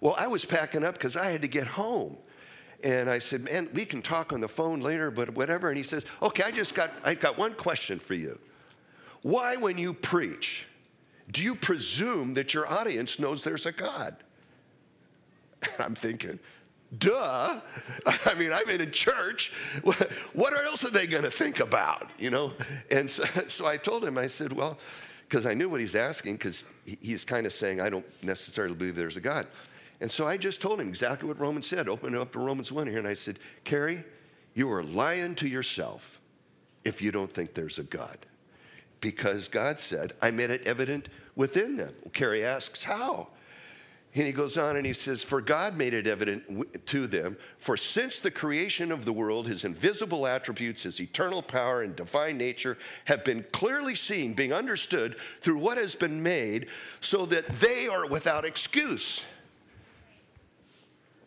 [0.00, 2.16] Well, I was packing up because I had to get home.
[2.82, 5.68] And I said, Man, we can talk on the phone later, but whatever.
[5.68, 8.38] And he says, Okay, I just got, I got one question for you.
[9.22, 10.66] Why, when you preach,
[11.30, 14.16] do you presume that your audience knows there's a God?
[15.62, 16.38] And I'm thinking,
[16.98, 17.60] duh.
[18.06, 19.52] I mean, I'm in a church.
[20.34, 22.52] What else are they going to think about, you know?
[22.90, 24.78] And so, so, I told him, I said, well,
[25.28, 26.64] because I knew what he's asking, because
[27.00, 29.46] he's kind of saying, I don't necessarily believe there's a God.
[30.00, 31.88] And so I just told him exactly what Romans said.
[31.88, 32.98] Open up to Romans 1 here.
[32.98, 34.04] And I said, Carrie,
[34.54, 36.20] you are lying to yourself
[36.84, 38.18] if you don't think there's a God.
[39.00, 41.94] Because God said, I made it evident within them.
[42.02, 43.28] Well, Carrie asks, how?
[44.16, 47.76] And he goes on and he says, For God made it evident to them, for
[47.76, 52.78] since the creation of the world, his invisible attributes, his eternal power and divine nature
[53.06, 56.68] have been clearly seen, being understood through what has been made,
[57.00, 59.22] so that they are without excuse.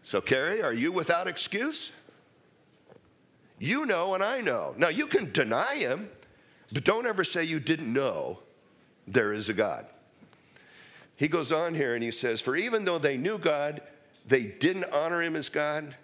[0.04, 1.92] So, Carrie, are you without excuse?
[3.60, 4.74] You know, and I know.
[4.78, 6.10] Now, you can deny him,
[6.72, 8.40] but don't ever say you didn't know
[9.06, 9.88] there is a God.
[11.18, 13.82] He goes on here and he says, For even though they knew God,
[14.26, 15.96] they didn't honor him as God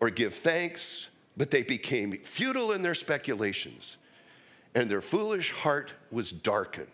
[0.00, 3.98] or give thanks, but they became futile in their speculations.
[4.72, 6.86] and their foolish heart was darkened.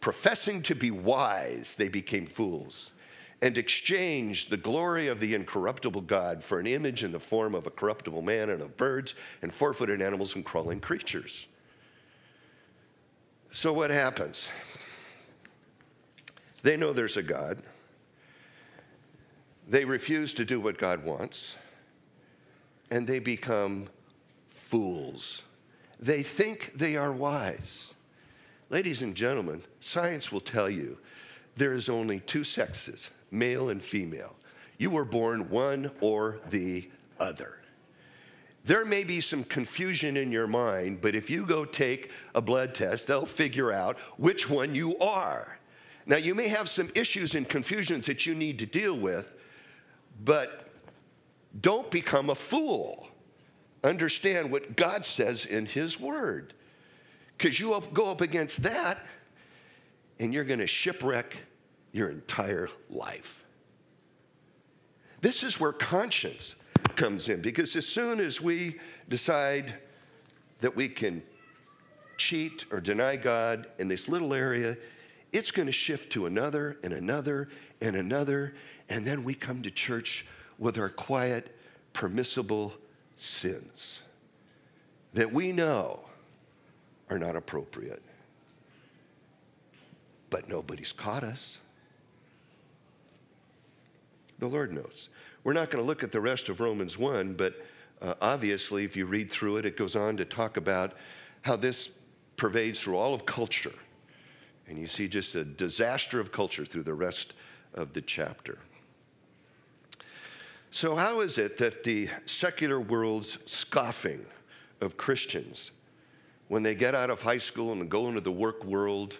[0.00, 2.92] Professing to be wise, they became fools
[3.42, 7.66] and exchanged the glory of the incorruptible God for an image in the form of
[7.66, 11.48] a corruptible man and of birds and four footed animals and crawling creatures.
[13.50, 14.48] So, what happens?
[16.62, 17.58] They know there's a God.
[19.68, 21.56] They refuse to do what God wants,
[22.90, 23.88] and they become
[24.48, 25.42] fools.
[26.00, 27.94] They think they are wise.
[28.68, 30.98] Ladies and gentlemen, science will tell you
[31.56, 34.34] there is only two sexes, male and female.
[34.78, 37.58] You were born one or the other.
[38.64, 42.74] There may be some confusion in your mind, but if you go take a blood
[42.74, 45.59] test, they'll figure out which one you are.
[46.06, 49.32] Now, you may have some issues and confusions that you need to deal with,
[50.24, 50.68] but
[51.60, 53.08] don't become a fool.
[53.84, 56.54] Understand what God says in His Word.
[57.36, 58.98] Because you go up against that,
[60.18, 61.36] and you're going to shipwreck
[61.92, 63.44] your entire life.
[65.22, 66.56] This is where conscience
[66.96, 69.74] comes in, because as soon as we decide
[70.60, 71.22] that we can
[72.16, 74.76] cheat or deny God in this little area,
[75.32, 77.48] it's going to shift to another and another
[77.80, 78.54] and another.
[78.88, 80.26] And then we come to church
[80.58, 81.56] with our quiet,
[81.92, 82.74] permissible
[83.16, 84.02] sins
[85.14, 86.04] that we know
[87.08, 88.02] are not appropriate.
[90.30, 91.58] But nobody's caught us.
[94.38, 95.08] The Lord knows.
[95.42, 97.54] We're not going to look at the rest of Romans 1, but
[98.00, 100.92] uh, obviously, if you read through it, it goes on to talk about
[101.42, 101.90] how this
[102.36, 103.74] pervades through all of culture.
[104.70, 107.34] And you see just a disaster of culture through the rest
[107.74, 108.58] of the chapter.
[110.70, 114.24] So, how is it that the secular world's scoffing
[114.80, 115.72] of Christians
[116.46, 119.18] when they get out of high school and go into the work world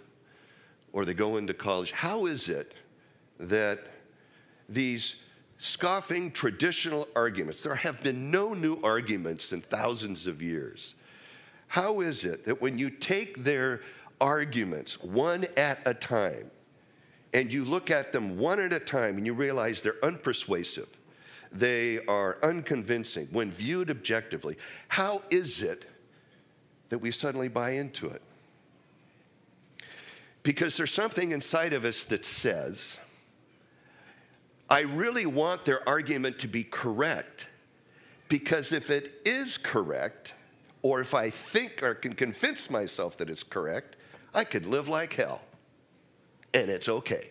[0.93, 2.75] or they go into college, how is it
[3.41, 3.81] that
[4.69, 5.17] these
[5.59, 10.95] scoffing traditional arguments, there have been no new arguments in thousands of years.
[11.67, 13.81] How is it that when you take their
[14.21, 16.51] arguments one at a time
[17.33, 20.89] and you look at them one at a time and you realize they're unpersuasive,
[21.53, 24.57] they are unconvincing when viewed objectively.
[24.89, 25.87] How is it
[26.89, 28.23] that we suddenly buy into it?
[30.43, 32.99] Because there's something inside of us that says,
[34.69, 37.49] I really want their argument to be correct.
[38.29, 40.35] Because if it is correct,
[40.83, 43.97] or if I think or can convince myself that it's correct,
[44.35, 45.43] I could live like hell.
[46.53, 47.31] And it's okay.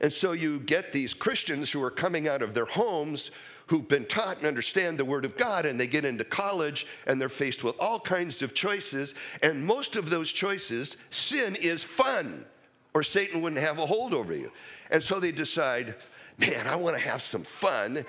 [0.00, 3.30] And so you get these Christians who are coming out of their homes
[3.66, 7.20] who've been taught and understand the Word of God, and they get into college and
[7.20, 9.14] they're faced with all kinds of choices.
[9.42, 12.46] And most of those choices, sin is fun,
[12.94, 14.50] or Satan wouldn't have a hold over you.
[14.90, 15.96] And so they decide,
[16.38, 18.04] man, I want to have some fun,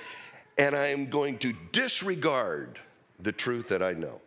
[0.58, 2.80] and I am going to disregard
[3.20, 4.22] the truth that I know.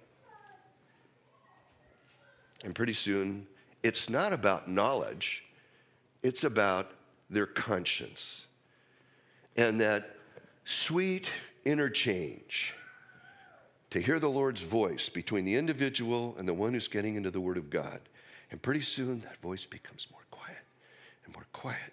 [2.64, 3.46] And pretty soon,
[3.82, 5.44] it's not about knowledge,
[6.22, 6.92] it's about
[7.28, 8.46] their conscience.
[9.56, 10.16] And that
[10.64, 11.30] sweet
[11.64, 12.74] interchange
[13.90, 17.40] to hear the Lord's voice between the individual and the one who's getting into the
[17.40, 18.00] Word of God.
[18.50, 20.64] And pretty soon that voice becomes more quiet
[21.24, 21.92] and more quiet.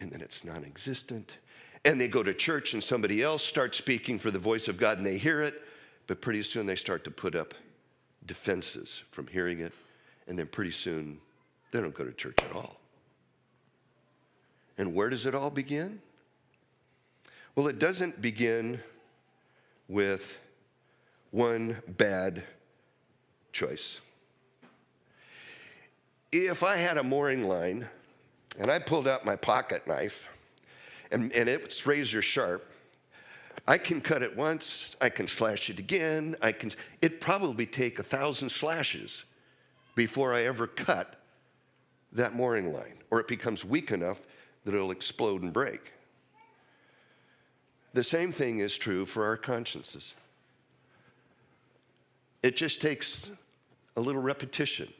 [0.00, 1.36] And then it's non existent.
[1.84, 4.98] And they go to church and somebody else starts speaking for the voice of God
[4.98, 5.62] and they hear it.
[6.06, 7.54] But pretty soon they start to put up
[8.26, 9.72] defenses from hearing it.
[10.28, 11.20] And then pretty soon
[11.70, 12.80] they don't go to church at all.
[14.78, 16.00] And where does it all begin?
[17.54, 18.80] Well, it doesn't begin
[19.88, 20.38] with
[21.30, 22.44] one bad
[23.52, 24.00] choice.
[26.32, 27.88] If I had a mooring line
[28.58, 30.28] and I pulled out my pocket knife
[31.10, 32.70] and, and it's razor sharp,
[33.68, 36.70] I can cut it once, I can slash it again, I can,
[37.02, 39.24] it probably take a thousand slashes
[39.96, 41.16] before I ever cut
[42.12, 44.20] that mooring line, or it becomes weak enough
[44.64, 45.92] that it'll explode and break.
[47.92, 50.14] The same thing is true for our consciences.
[52.42, 53.30] It just takes
[53.96, 54.92] a little repetition.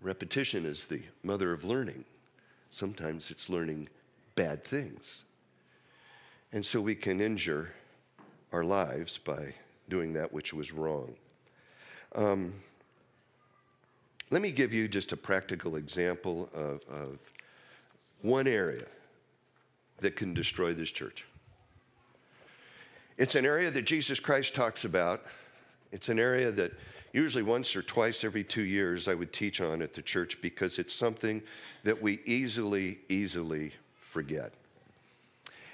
[0.00, 2.04] Repetition is the mother of learning.
[2.70, 3.88] Sometimes it's learning
[4.36, 5.24] bad things.
[6.56, 7.68] And so we can injure
[8.50, 9.52] our lives by
[9.90, 11.14] doing that which was wrong.
[12.14, 12.54] Um,
[14.30, 17.18] let me give you just a practical example of, of
[18.22, 18.86] one area
[20.00, 21.26] that can destroy this church.
[23.18, 25.26] It's an area that Jesus Christ talks about
[25.92, 26.72] It's an area that
[27.12, 30.78] usually once or twice every two years I would teach on at the church because
[30.78, 31.42] it's something
[31.84, 34.54] that we easily, easily forget.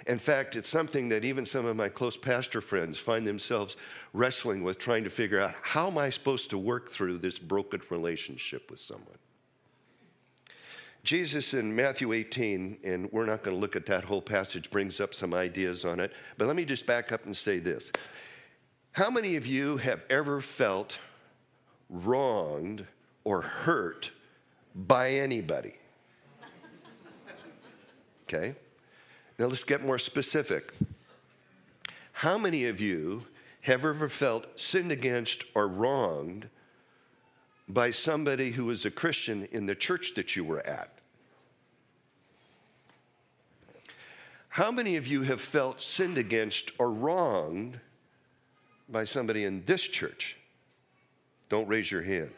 [0.06, 3.76] In fact, it's something that even some of my close pastor friends find themselves
[4.12, 7.80] wrestling with, trying to figure out how am I supposed to work through this broken
[7.88, 9.18] relationship with someone?
[11.04, 15.00] Jesus in Matthew 18, and we're not going to look at that whole passage, brings
[15.00, 17.90] up some ideas on it, but let me just back up and say this.
[18.92, 20.98] How many of you have ever felt
[21.88, 22.86] wronged
[23.24, 24.10] or hurt
[24.74, 25.74] by anybody?
[28.28, 28.54] Okay?
[29.42, 30.72] Now let's get more specific.
[32.12, 33.24] How many of you
[33.62, 36.48] have ever felt sinned against or wronged
[37.68, 40.92] by somebody who was a Christian in the church that you were at?
[44.50, 47.80] How many of you have felt sinned against or wronged
[48.88, 50.36] by somebody in this church?
[51.48, 52.30] Don't raise your hand.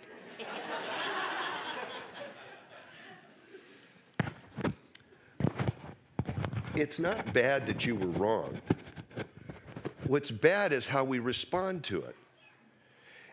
[6.76, 8.58] It's not bad that you were wrong.
[10.06, 12.16] What's bad is how we respond to it.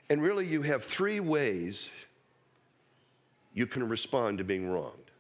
[0.10, 1.90] And really, you have three ways
[3.54, 5.12] you can respond to being wronged.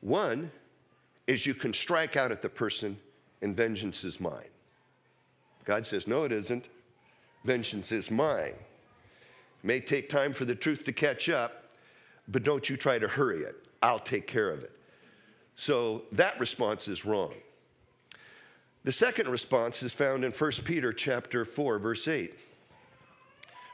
[0.00, 0.50] One
[1.26, 2.96] is you can strike out at the person,
[3.42, 4.50] and vengeance is mine.
[5.64, 6.68] God says, No, it isn't.
[7.44, 8.54] Vengeance is mine.
[8.54, 11.64] It may take time for the truth to catch up,
[12.28, 13.56] but don't you try to hurry it.
[13.82, 14.72] I'll take care of it.
[15.56, 17.34] So that response is wrong.
[18.82, 22.34] The second response is found in 1 Peter chapter 4 verse 8.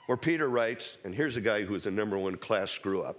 [0.06, 3.16] Where Peter writes, and here's a guy who is a number one class screw up.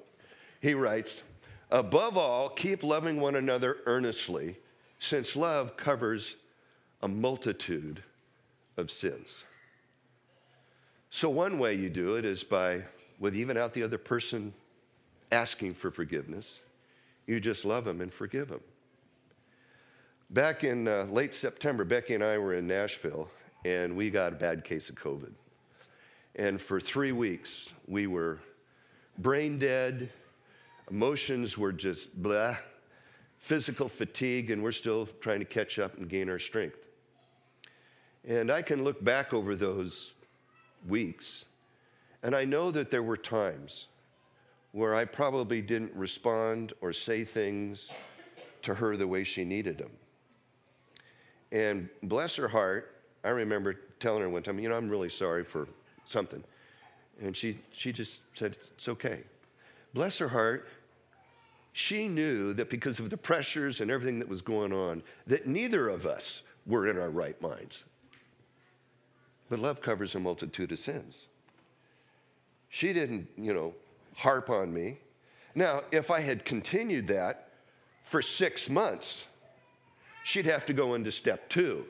[0.62, 1.22] He writes,
[1.70, 4.58] Above all, keep loving one another earnestly,
[5.00, 6.38] since love covers
[7.02, 8.04] a multitude
[8.78, 9.44] of sins.
[11.10, 12.84] So, one way you do it is by,
[13.20, 14.54] with even out the other person
[15.32, 16.62] asking for forgiveness,
[17.28, 18.62] you just love them and forgive them.
[20.30, 23.30] Back in uh, late September, Becky and I were in Nashville,
[23.66, 25.32] and we got a bad case of COVID.
[26.36, 28.40] And for three weeks, we were
[29.18, 30.10] brain dead,
[30.90, 32.58] emotions were just blah,
[33.38, 36.78] physical fatigue, and we're still trying to catch up and gain our strength.
[38.26, 40.14] And I can look back over those
[40.88, 41.46] weeks,
[42.22, 43.88] and I know that there were times
[44.72, 47.92] where I probably didn't respond or say things
[48.64, 49.92] to her the way she needed them.
[51.52, 55.44] And bless her heart, I remember telling her one time, you know, I'm really sorry
[55.44, 55.68] for
[56.06, 56.44] something.
[57.22, 59.24] And she, she just said, it's okay.
[59.94, 60.68] Bless her heart,
[61.74, 65.88] she knew that because of the pressures and everything that was going on, that neither
[65.90, 67.86] of us were in our right minds.
[69.50, 71.28] But love covers a multitude of sins.
[72.70, 73.76] She didn't, you know,
[74.18, 74.98] harp on me.
[75.56, 77.50] Now, if I had continued that
[78.04, 79.28] for six months,
[80.24, 81.86] she'd have to go into step two.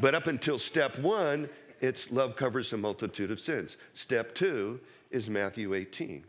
[0.00, 1.48] But up until step one,
[1.80, 3.76] it's love covers a multitude of sins.
[3.94, 4.80] Step two
[5.10, 6.24] is Matthew 18.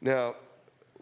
[0.00, 0.36] Now,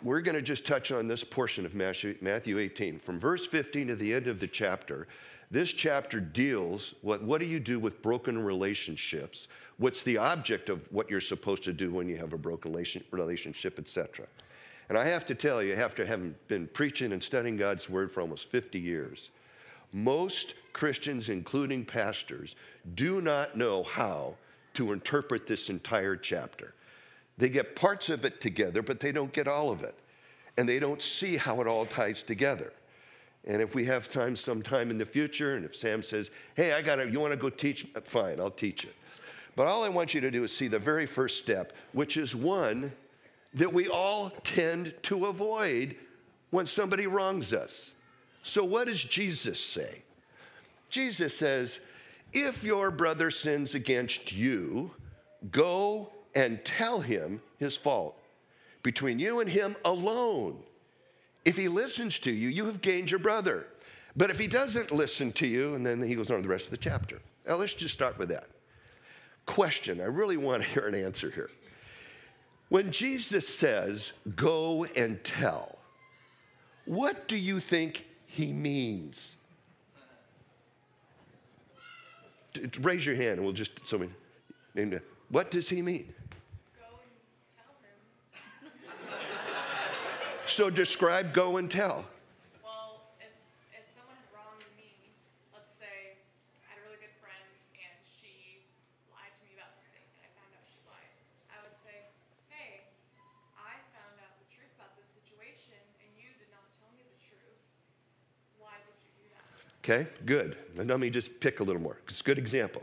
[0.02, 2.98] we're going to just touch on this portion of Matthew 18.
[2.98, 5.08] From verse 15 to the end of the chapter,
[5.50, 9.48] this chapter deals with what do you do with broken relationships?
[9.78, 13.78] What's the object of what you're supposed to do when you have a broken relationship,
[13.78, 14.26] etc.
[14.88, 18.20] And I have to tell you, after having been preaching and studying God's word for
[18.20, 19.30] almost 50 years,
[19.92, 22.56] most Christians, including pastors,
[22.94, 24.34] do not know how
[24.74, 26.74] to interpret this entire chapter.
[27.38, 29.94] They get parts of it together, but they don't get all of it.
[30.56, 32.72] And they don't see how it all ties together.
[33.46, 36.82] And if we have time sometime in the future, and if Sam says, hey, I
[36.82, 37.86] got to, you want to go teach?
[38.04, 38.94] Fine, I'll teach it.
[39.56, 42.34] But all I want you to do is see the very first step, which is
[42.34, 42.92] one
[43.54, 45.96] that we all tend to avoid
[46.50, 47.94] when somebody wrongs us.
[48.42, 50.02] So, what does Jesus say?
[50.90, 51.80] Jesus says,
[52.32, 54.90] if your brother sins against you,
[55.50, 58.18] go and tell him his fault
[58.82, 60.58] between you and him alone.
[61.44, 63.66] If he listens to you, you have gained your brother.
[64.16, 66.66] But if he doesn't listen to you, and then he goes on to the rest
[66.66, 67.20] of the chapter.
[67.46, 68.48] Now, let's just start with that.
[69.46, 71.50] Question I really want to hear an answer here.
[72.70, 75.78] When Jesus says, go and tell,
[76.86, 79.36] what do you think he means?
[82.80, 84.08] Raise your hand and we'll just, so we,
[85.28, 86.12] what does he mean?
[90.46, 92.04] So describe go and tell.
[92.62, 93.32] Well, if,
[93.72, 94.92] if someone had wronged me,
[95.50, 96.20] let's say
[96.62, 97.42] I had a really good friend
[97.74, 98.62] and she
[99.10, 100.04] lied to me about something,
[108.60, 109.73] why did you do that?
[109.84, 110.56] Okay, good.
[110.78, 111.98] And let me just pick a little more.
[112.08, 112.82] It's a good example.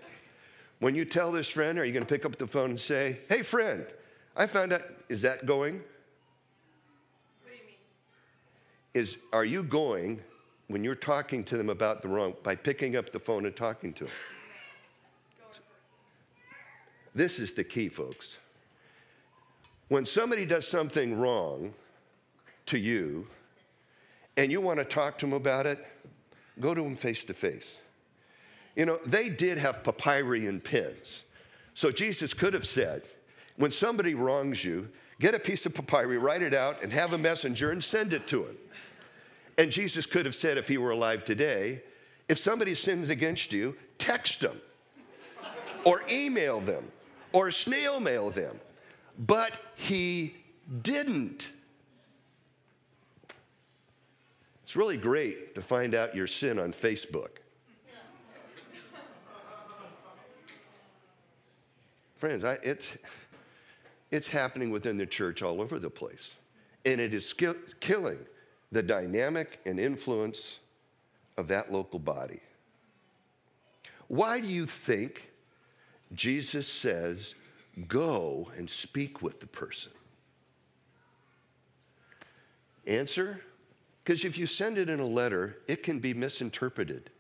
[0.80, 3.18] When you tell this friend, are you going to pick up the phone and say,
[3.28, 3.88] hey, friend,
[4.38, 5.80] I found out, is that going?
[5.80, 7.76] What do you mean?
[8.94, 10.22] Is, are you going
[10.68, 13.94] when you're talking to them about the wrong by picking up the phone and talking
[13.94, 14.14] to them?
[15.40, 15.64] Go in person.
[17.16, 18.38] This is the key, folks.
[19.88, 21.74] When somebody does something wrong
[22.68, 23.26] to you
[24.38, 25.84] and you want to talk to them about it,
[26.62, 27.80] go to them face to face.
[28.76, 31.24] You know, they did have papyri and pens.
[31.74, 33.04] So Jesus could have said,
[33.58, 34.90] when somebody wrongs you,
[35.20, 38.28] get a piece of papyri, write it out, and have a messenger and send it
[38.28, 38.58] to him.
[39.58, 41.82] And Jesus could have said, if he were alive today,
[42.30, 44.60] if somebody sins against you, text them
[45.86, 46.92] or email them
[47.34, 48.60] or snail mail them.
[49.20, 50.36] But he
[50.82, 51.52] didn't.
[54.72, 57.42] It's really great to find out your sin on Facebook.
[62.16, 62.88] Friends, I, it's,
[64.12, 66.36] it's happening within the church all over the place.
[66.86, 68.20] And it is skill, killing
[68.72, 70.60] the dynamic and influence
[71.36, 72.40] of that local body.
[74.08, 75.32] Why do you think
[76.14, 77.36] Jesus says,
[77.90, 79.92] go and speak with the person?
[82.88, 83.42] Answer?
[84.12, 87.12] Because if you send it in a letter, it can be misinterpreted.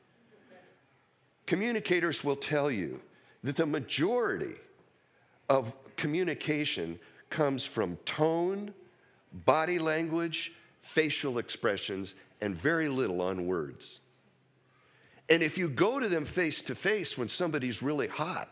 [1.45, 2.99] Communicators will tell you
[3.43, 4.55] that the majority
[5.47, 8.73] of communication comes from tone,
[9.45, 14.01] body language, facial expressions, and very little on words.
[15.29, 18.49] And if you go to them face to face when somebody's really hot,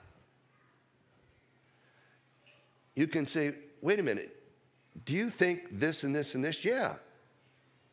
[2.96, 4.34] you can say, wait a minute,
[5.06, 6.64] do you think this and this and this?
[6.64, 6.96] Yeah.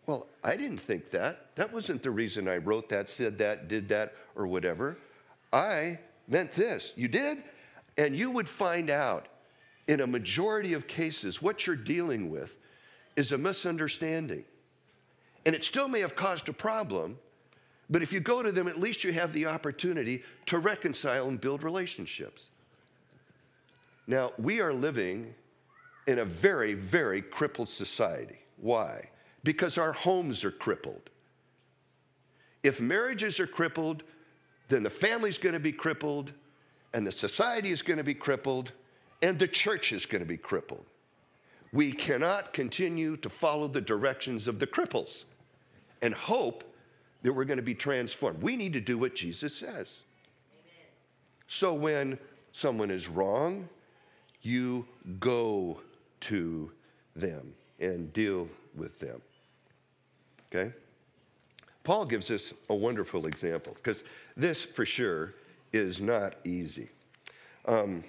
[0.06, 1.56] Well, I didn't think that.
[1.56, 4.98] That wasn't the reason I wrote that, said that, did that, or whatever.
[5.52, 5.98] I
[6.28, 6.92] meant this.
[6.96, 7.42] You did?
[7.98, 9.26] And you would find out
[9.88, 12.56] in a majority of cases what you're dealing with
[13.16, 14.44] is a misunderstanding.
[15.44, 17.18] And it still may have caused a problem,
[17.88, 21.40] but if you go to them, at least you have the opportunity to reconcile and
[21.40, 22.50] build relationships.
[24.06, 25.34] Now, we are living
[26.06, 28.40] in a very, very crippled society.
[28.56, 29.10] Why?
[29.46, 31.08] Because our homes are crippled.
[32.64, 34.02] If marriages are crippled,
[34.66, 36.32] then the family's gonna be crippled,
[36.92, 38.72] and the society is gonna be crippled,
[39.22, 40.84] and the church is gonna be crippled.
[41.72, 45.26] We cannot continue to follow the directions of the cripples
[46.02, 46.64] and hope
[47.22, 48.42] that we're going to be transformed.
[48.42, 50.02] We need to do what Jesus says.
[50.52, 50.86] Amen.
[51.46, 52.18] So when
[52.52, 53.68] someone is wrong,
[54.42, 54.86] you
[55.20, 55.80] go
[56.20, 56.72] to
[57.14, 59.20] them and deal with them.
[60.52, 60.72] Okay?
[61.84, 64.02] Paul gives us a wonderful example because
[64.36, 65.34] this for sure
[65.72, 66.88] is not easy.
[67.66, 68.02] Um,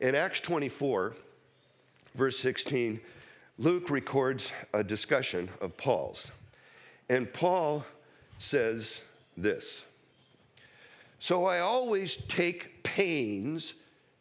[0.00, 1.14] in Acts 24,
[2.14, 3.00] verse 16,
[3.58, 6.32] Luke records a discussion of Paul's.
[7.08, 7.84] And Paul
[8.38, 9.02] says
[9.36, 9.84] this
[11.18, 13.74] So I always take pains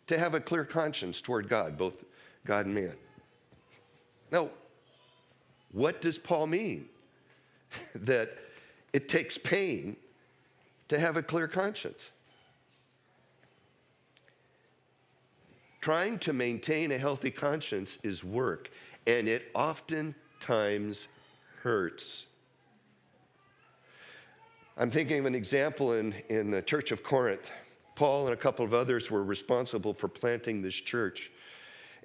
[0.07, 2.03] to have a clear conscience toward God, both
[2.45, 2.95] God and man.
[4.31, 4.49] Now,
[5.71, 6.89] what does Paul mean?
[7.95, 8.37] that
[8.93, 9.95] it takes pain
[10.87, 12.11] to have a clear conscience.
[15.79, 18.69] Trying to maintain a healthy conscience is work,
[19.07, 21.07] and it oftentimes
[21.63, 22.25] hurts.
[24.77, 27.51] I'm thinking of an example in, in the church of Corinth.
[27.95, 31.31] Paul and a couple of others were responsible for planting this church.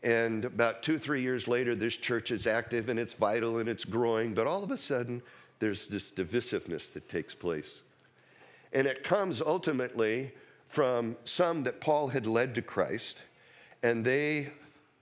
[0.03, 3.85] And about two, three years later, this church is active and it's vital and it's
[3.85, 5.23] growing, but all of a sudden,
[5.59, 7.83] there's this divisiveness that takes place.
[8.73, 10.33] And it comes ultimately
[10.69, 13.23] from some that Paul had led to Christ
[13.83, 14.51] and they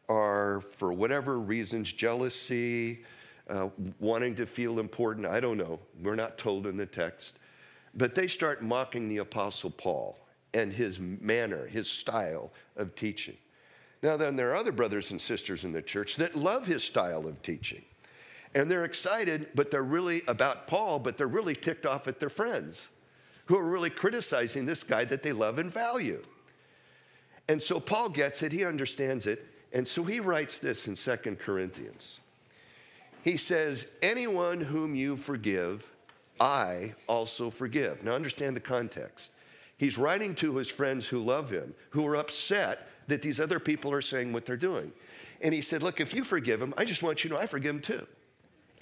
[0.08, 3.02] are, for whatever reasons, jealousy,
[3.48, 5.26] uh, wanting to feel important.
[5.26, 5.80] I don't know.
[6.02, 7.38] We're not told in the text.
[7.94, 10.18] But they start mocking the Apostle Paul
[10.52, 13.36] and his manner, his style of teaching.
[14.02, 17.26] Now, then, there are other brothers and sisters in the church that love his style
[17.26, 17.82] of teaching.
[18.54, 22.28] And they're excited, but they're really about Paul, but they're really ticked off at their
[22.28, 22.90] friends
[23.46, 26.22] who are really criticizing this guy that they love and value.
[27.48, 31.38] And so Paul gets it, he understands it, and so he writes this in Second
[31.38, 32.20] Corinthians.
[33.22, 35.90] He says, Anyone whom you forgive,
[36.40, 38.02] I also forgive.
[38.02, 39.32] Now understand the context.
[39.76, 43.92] He's writing to his friends who love him, who are upset that these other people
[43.92, 44.92] are saying what they're doing.
[45.42, 47.46] And he said, Look, if you forgive him, I just want you to know I
[47.46, 48.06] forgive him too.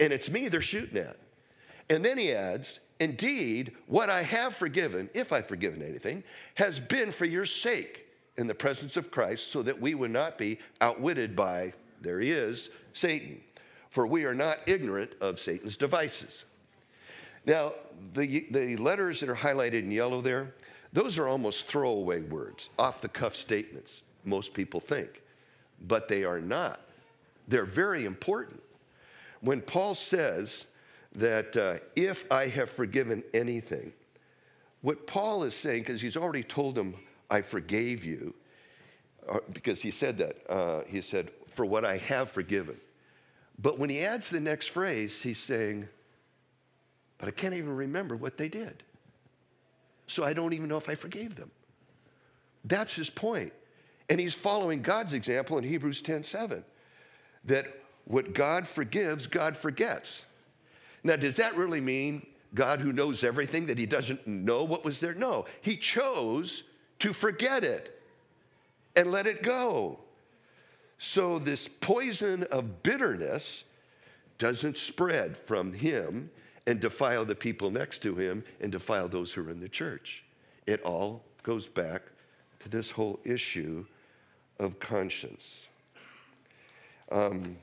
[0.03, 1.15] And it's me they're shooting at.
[1.89, 6.23] And then he adds, Indeed, what I have forgiven, if I've forgiven anything,
[6.55, 10.37] has been for your sake in the presence of Christ, so that we would not
[10.37, 13.39] be outwitted by, there he is, Satan.
[13.89, 16.43] For we are not ignorant of Satan's devices.
[17.45, 17.73] Now,
[18.13, 20.53] the, the letters that are highlighted in yellow there,
[20.91, 25.21] those are almost throwaway words, off the cuff statements, most people think,
[25.79, 26.81] but they are not.
[27.47, 28.61] They're very important.
[29.43, 30.67] When Paul says
[31.15, 33.91] that uh, if I have forgiven anything,
[34.81, 36.95] what Paul is saying, because he's already told them,
[37.29, 38.33] I forgave you,
[39.29, 40.37] uh, because he said that.
[40.49, 42.77] Uh, he said, for what I have forgiven.
[43.59, 45.89] But when he adds the next phrase, he's saying,
[47.17, 48.81] but I can't even remember what they did.
[50.07, 51.51] So I don't even know if I forgave them.
[52.63, 53.51] That's his point.
[54.09, 56.63] And he's following God's example in Hebrews 10 7
[57.45, 57.65] that
[58.05, 60.23] what God forgives, God forgets.
[61.03, 64.99] Now, does that really mean God who knows everything that he doesn't know what was
[64.99, 65.13] there?
[65.13, 66.63] No, he chose
[66.99, 68.01] to forget it
[68.95, 69.99] and let it go.
[70.97, 73.63] So this poison of bitterness
[74.37, 76.29] doesn't spread from him
[76.65, 80.23] and defile the people next to him and defile those who are in the church.
[80.65, 82.03] It all goes back
[82.61, 83.85] to this whole issue
[84.59, 85.67] of conscience.
[87.11, 87.57] Um,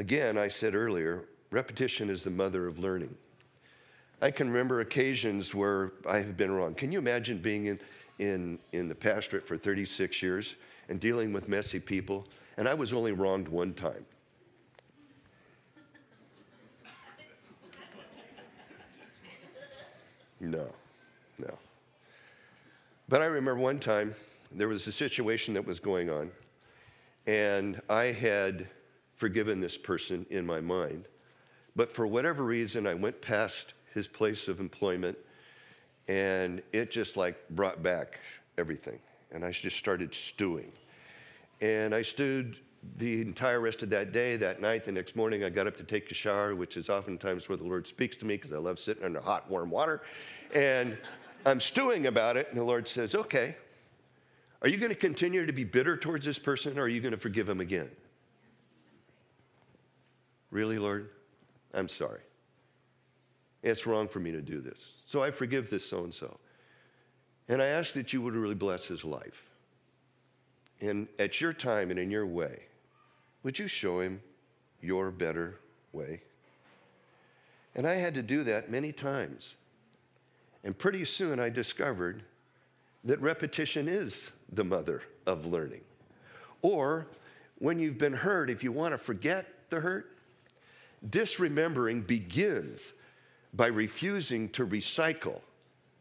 [0.00, 3.14] again, I said earlier, repetition is the mother of learning.
[4.22, 6.72] I can remember occasions where I have been wrong.
[6.72, 7.78] Can you imagine being in,
[8.18, 10.56] in, in the pastorate for 36 years
[10.88, 12.26] and dealing with messy people?
[12.56, 14.06] And I was only wronged one time.
[20.40, 20.66] No,
[21.38, 21.58] no.
[23.06, 24.14] But I remember one time
[24.50, 26.30] there was a situation that was going on,
[27.26, 28.66] and I had
[29.20, 31.06] forgiven this person in my mind.
[31.76, 35.18] But for whatever reason, I went past his place of employment,
[36.08, 38.18] and it just like brought back
[38.56, 38.98] everything.
[39.30, 40.72] And I just started stewing.
[41.60, 42.56] And I stewed
[42.96, 45.84] the entire rest of that day, that night, the next morning, I got up to
[45.84, 48.78] take a shower, which is oftentimes where the Lord speaks to me because I love
[48.78, 50.00] sitting under hot, warm water.
[50.54, 50.96] And
[51.44, 53.54] I'm stewing about it, and the Lord says, Okay,
[54.62, 57.12] are you going to continue to be bitter towards this person, or are you going
[57.12, 57.90] to forgive him again?
[60.50, 61.10] Really, Lord?
[61.72, 62.20] I'm sorry.
[63.62, 64.94] It's wrong for me to do this.
[65.04, 66.38] So I forgive this so and so.
[67.48, 69.48] And I ask that you would really bless his life.
[70.80, 72.62] And at your time and in your way,
[73.42, 74.22] would you show him
[74.80, 75.60] your better
[75.92, 76.22] way?
[77.74, 79.56] And I had to do that many times.
[80.64, 82.22] And pretty soon I discovered
[83.04, 85.82] that repetition is the mother of learning.
[86.62, 87.06] Or
[87.58, 90.16] when you've been hurt, if you want to forget the hurt,
[91.08, 92.92] disremembering begins
[93.52, 95.40] by refusing to recycle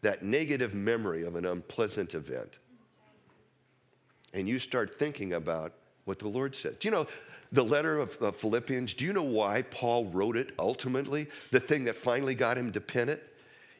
[0.01, 2.59] that negative memory of an unpleasant event.
[4.33, 5.73] And you start thinking about
[6.05, 6.79] what the Lord said.
[6.79, 7.07] Do you know
[7.51, 8.93] the letter of, of Philippians?
[8.93, 11.27] Do you know why Paul wrote it ultimately?
[11.51, 13.23] The thing that finally got him to pen it?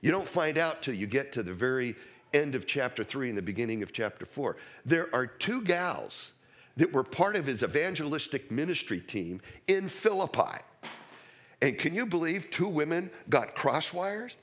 [0.01, 1.95] You don't find out till you get to the very
[2.34, 4.57] end of chapter three and the beginning of chapter four.
[4.86, 6.32] There are two gals
[6.78, 10.59] that were part of his evangelistic ministry team in Philippi.
[11.62, 14.36] And can you believe two women got crosswires?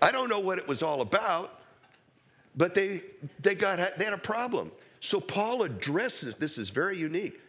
[0.00, 1.60] I don't know what it was all about,
[2.56, 3.02] but they,
[3.40, 4.72] they, got, they had a problem.
[5.00, 7.40] So Paul addresses, this is very unique.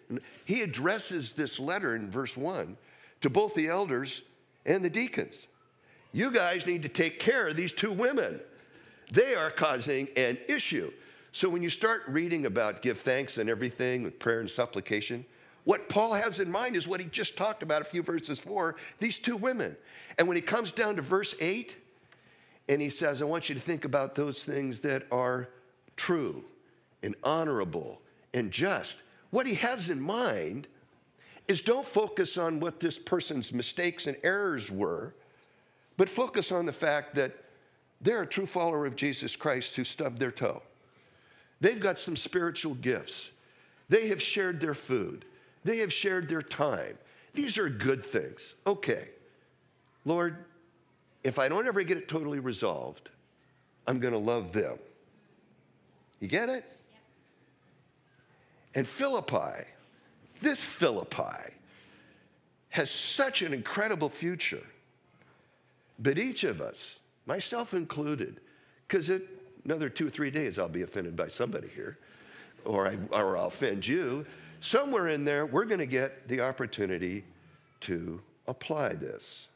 [0.45, 2.77] He addresses this letter in verse one
[3.21, 4.21] to both the elders
[4.65, 5.47] and the deacons.
[6.11, 8.39] You guys need to take care of these two women.
[9.11, 10.91] They are causing an issue.
[11.31, 15.25] So when you start reading about give thanks and everything with prayer and supplication,
[15.65, 18.75] what Paul has in mind is what he just talked about a few verses before
[18.99, 19.77] these two women.
[20.17, 21.75] And when he comes down to verse 8,
[22.69, 25.49] and he says, I want you to think about those things that are
[25.95, 26.43] true
[27.01, 28.01] and honorable
[28.33, 29.03] and just.
[29.31, 30.67] What he has in mind
[31.47, 35.13] is don't focus on what this person's mistakes and errors were,
[35.97, 37.33] but focus on the fact that
[38.01, 40.61] they're a true follower of Jesus Christ who stubbed their toe.
[41.59, 43.31] They've got some spiritual gifts.
[43.89, 45.25] They have shared their food.
[45.63, 46.97] They have shared their time.
[47.33, 48.55] These are good things.
[48.67, 49.09] Okay,
[50.05, 50.45] Lord,
[51.23, 53.09] if I don't ever get it totally resolved,
[53.87, 54.77] I'm going to love them.
[56.19, 56.65] You get it?
[58.75, 59.65] And Philippi,
[60.41, 61.53] this Philippi,
[62.69, 64.63] has such an incredible future.
[65.99, 68.39] But each of us, myself included,
[68.87, 69.21] because in
[69.63, 71.97] another two or three days I'll be offended by somebody here,
[72.65, 74.25] or, I, or I'll offend you.
[74.63, 77.25] Somewhere in there, we're going to get the opportunity
[77.81, 79.49] to apply this.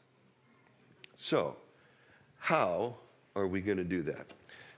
[1.16, 1.56] So,
[2.36, 2.96] how
[3.34, 4.26] are we going to do that?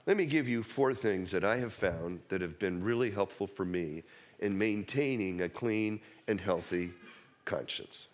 [0.06, 3.48] Let me give you four things that I have found that have been really helpful
[3.48, 4.04] for me
[4.38, 6.92] in maintaining a clean and healthy
[7.44, 8.06] conscience.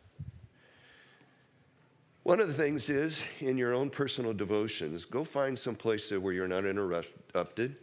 [2.22, 6.32] One of the things is in your own personal devotions, go find some place where
[6.32, 7.76] you're not interrupted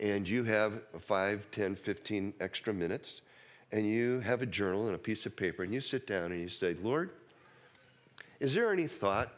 [0.00, 3.20] and you have 5, 10, 15 extra minutes
[3.74, 6.40] and you have a journal and a piece of paper and you sit down and
[6.40, 7.10] you say, Lord,
[8.38, 9.32] is there any thought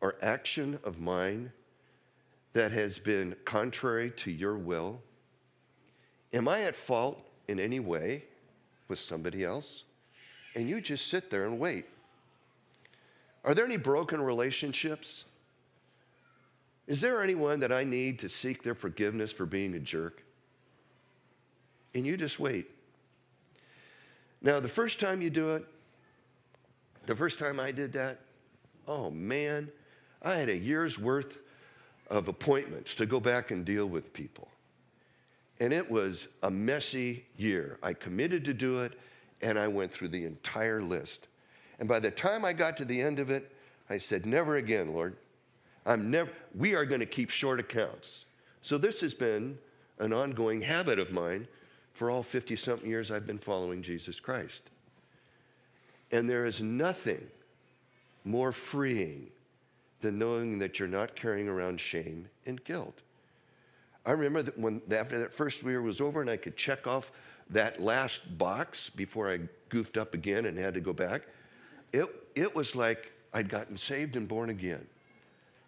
[0.00, 1.52] or action of mine
[2.54, 5.02] that has been contrary to your will?
[6.32, 8.24] Am I at fault in any way
[8.88, 9.84] with somebody else?
[10.56, 11.84] And you just sit there and wait.
[13.44, 15.26] Are there any broken relationships?
[16.86, 20.24] Is there anyone that I need to seek their forgiveness for being a jerk?
[21.94, 22.70] And you just wait.
[24.42, 25.64] Now, the first time you do it,
[27.06, 28.18] the first time I did that,
[28.86, 29.70] oh man,
[30.22, 31.38] I had a year's worth
[32.08, 34.48] of appointments to go back and deal with people.
[35.60, 37.78] And it was a messy year.
[37.82, 38.98] I committed to do it,
[39.42, 41.28] and I went through the entire list.
[41.78, 43.52] And by the time I got to the end of it,
[43.88, 45.16] I said, Never again, Lord.
[45.86, 48.26] I'm never, we are going to keep short accounts.
[48.62, 49.58] So this has been
[49.98, 51.48] an ongoing habit of mine
[52.00, 54.70] for all 50 something years I've been following Jesus Christ.
[56.10, 57.26] And there is nothing
[58.24, 59.26] more freeing
[60.00, 63.02] than knowing that you're not carrying around shame and guilt.
[64.06, 67.12] I remember that when after that first year was over and I could check off
[67.50, 71.26] that last box before I goofed up again and had to go back,
[71.92, 74.86] it, it was like I'd gotten saved and born again.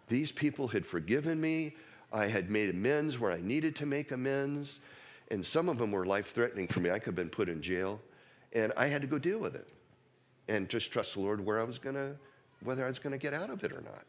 [0.07, 1.75] These people had forgiven me.
[2.11, 4.79] I had made amends where I needed to make amends.
[5.33, 6.91] And some of them were life threatening for me.
[6.91, 7.99] I could have been put in jail.
[8.53, 9.67] And I had to go deal with it
[10.47, 12.15] and just trust the Lord where I was going to,
[12.63, 14.05] whether I was going to get out of it or not.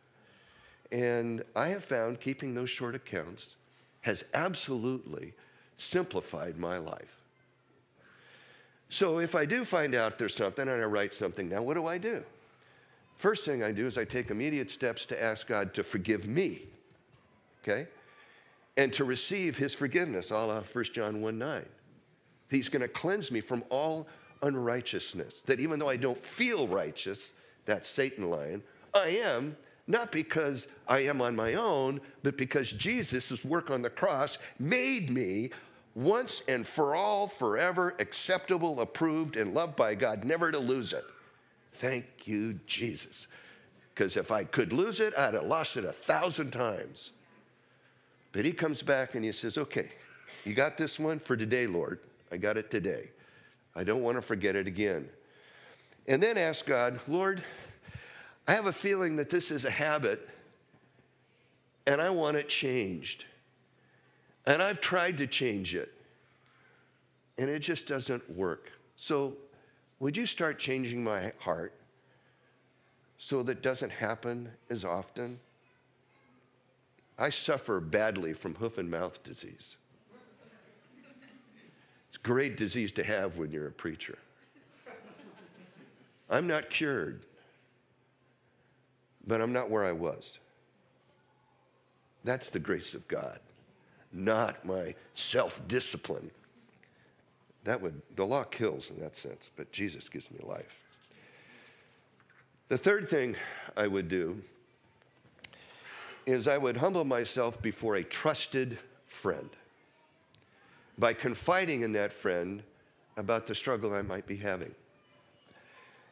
[0.92, 3.56] And I have found keeping those short accounts
[4.02, 5.32] has absolutely
[5.78, 7.22] simplified my life.
[8.90, 11.86] So if I do find out there's something and I write something now, what do
[11.86, 12.22] I do?
[13.16, 16.64] First thing I do is I take immediate steps to ask God to forgive me,
[17.62, 17.88] okay?
[18.76, 21.66] And to receive his forgiveness, a la 1 John 1 9.
[22.50, 24.08] He's gonna cleanse me from all
[24.42, 25.42] unrighteousness.
[25.42, 27.32] That even though I don't feel righteous,
[27.66, 28.62] that Satan lying,
[28.94, 29.56] I am,
[29.86, 35.10] not because I am on my own, but because Jesus' work on the cross made
[35.10, 35.50] me
[35.94, 41.04] once and for all, forever acceptable, approved, and loved by God, never to lose it.
[41.72, 43.26] Thank you, Jesus.
[43.94, 47.12] Because if I could lose it, I'd have lost it a thousand times.
[48.34, 49.90] But he comes back and he says, Okay,
[50.44, 52.00] you got this one for today, Lord.
[52.30, 53.10] I got it today.
[53.74, 55.08] I don't want to forget it again.
[56.06, 57.42] And then ask God, Lord,
[58.46, 60.28] I have a feeling that this is a habit
[61.86, 63.24] and I want it changed.
[64.46, 65.92] And I've tried to change it
[67.38, 68.70] and it just doesn't work.
[68.96, 69.36] So
[70.00, 71.72] would you start changing my heart
[73.16, 75.38] so that doesn't happen as often?
[77.18, 79.76] I suffer badly from hoof and mouth disease.
[82.08, 84.18] It's a great disease to have when you're a preacher.
[86.30, 87.24] I'm not cured,
[89.26, 90.38] but I'm not where I was.
[92.24, 93.38] That's the grace of God,
[94.12, 96.30] not my self discipline
[97.64, 100.80] that would, the law kills in that sense, but Jesus gives me life.
[102.68, 103.36] The third thing
[103.76, 104.42] I would do
[106.26, 109.50] is I would humble myself before a trusted friend
[110.98, 112.62] by confiding in that friend
[113.16, 114.74] about the struggle I might be having.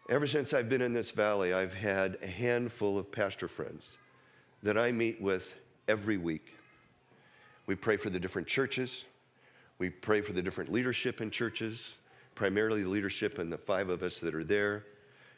[0.09, 3.99] Ever since I've been in this valley, I've had a handful of pastor friends
[4.63, 5.57] that I meet with
[5.89, 6.55] every week.
[7.67, 9.05] We pray for the different churches.
[9.79, 11.97] We pray for the different leadership in churches,
[12.35, 14.85] primarily the leadership and the five of us that are there,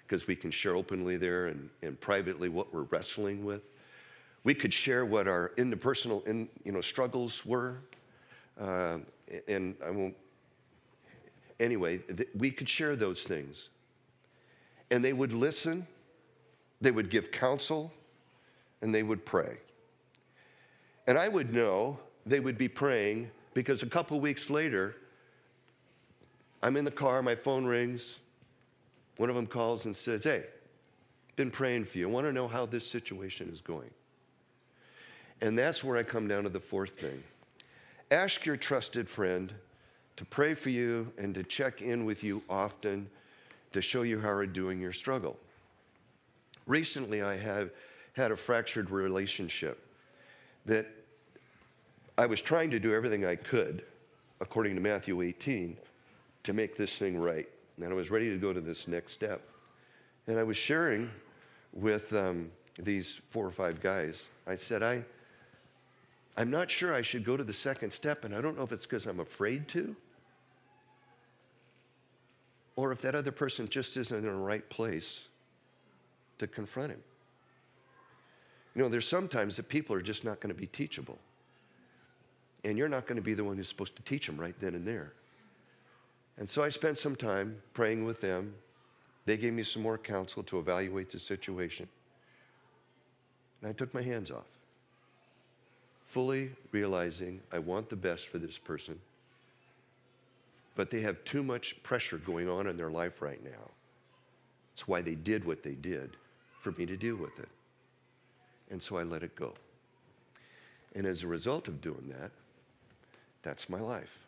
[0.07, 3.63] because we can share openly there and, and privately what we're wrestling with.
[4.45, 7.79] We could share what our interpersonal in, you know, struggles were.
[8.61, 8.99] Uh,
[9.49, 10.15] and I won't,
[11.59, 13.71] anyway, th- we could share those things.
[14.91, 15.87] And they would listen,
[16.81, 17.93] they would give counsel,
[18.83, 19.57] and they would pray.
[21.07, 24.97] And I would know they would be praying because a couple weeks later,
[26.63, 28.19] I'm in the car, my phone rings.
[29.17, 30.45] One of them calls and says, Hey,
[31.37, 32.09] been praying for you.
[32.09, 33.91] I want to know how this situation is going.
[35.41, 37.23] And that's where I come down to the fourth thing.
[38.11, 39.53] Ask your trusted friend
[40.17, 43.09] to pray for you and to check in with you often
[43.73, 45.37] to show you how you're doing your struggle.
[46.67, 47.71] Recently, I have
[48.15, 49.85] had a fractured relationship
[50.67, 50.87] that
[52.17, 53.85] I was trying to do everything I could,
[54.41, 55.77] according to Matthew 18,
[56.45, 57.49] to make this thing right.
[57.83, 59.43] And I was ready to go to this next step.
[60.29, 61.11] And I was sharing
[61.73, 64.29] with um, these four or five guys.
[64.47, 65.05] I said, I,
[66.37, 68.73] I'm not sure I should go to the second step, and I don't know if
[68.73, 69.95] it's because I'm afraid to,
[72.77, 75.29] or if that other person just isn't in the right place
[76.39, 77.03] to confront him.
[78.75, 81.19] You know, there's sometimes that people are just not going to be teachable.
[82.65, 84.75] And you're not going to be the one who's supposed to teach them right then
[84.75, 85.13] and there.
[86.37, 88.55] And so I spent some time praying with them.
[89.27, 91.89] They gave me some more counsel to evaluate the situation.
[93.61, 94.49] And I took my hands off,
[96.15, 99.01] fully realizing I want the best for this person,
[100.77, 103.73] but they have too much pressure going on in their life right now.
[104.71, 106.17] That's why they did what they did,
[106.61, 107.49] for me to deal with it.
[108.71, 109.55] And so I let it go.
[110.95, 112.31] And as a result of doing that,
[113.43, 114.21] that's my life.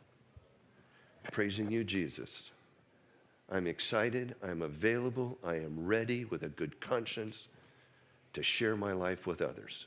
[1.30, 2.51] Praising you, Jesus.
[3.49, 7.47] I'm excited, I'm available, I am ready with a good conscience
[8.32, 9.87] to share my life with others.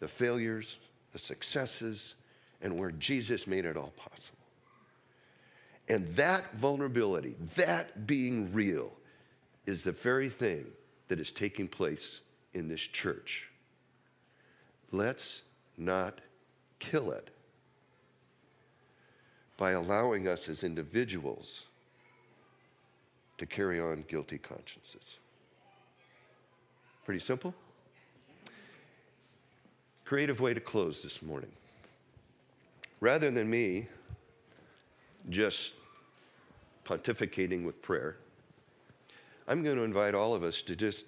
[0.00, 0.78] The failures,
[1.14, 2.16] the successes,
[2.60, 4.36] and where Jesus made it all possible.
[5.88, 8.92] And that vulnerability, that being real,
[9.64, 10.66] is the very thing
[11.06, 12.20] that is taking place
[12.52, 13.48] in this church.
[14.90, 15.42] Let's
[15.78, 16.20] not
[16.80, 17.30] kill it
[19.56, 21.62] by allowing us as individuals
[23.38, 25.18] to carry on guilty consciences.
[27.04, 27.54] Pretty simple?
[30.04, 31.50] Creative way to close this morning.
[33.00, 33.88] Rather than me
[35.30, 35.74] just
[36.84, 38.16] pontificating with prayer,
[39.48, 41.06] I'm going to invite all of us to just,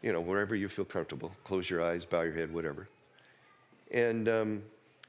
[0.00, 2.88] you know, wherever you feel comfortable, close your eyes, bow your head, whatever.
[3.90, 4.62] And um,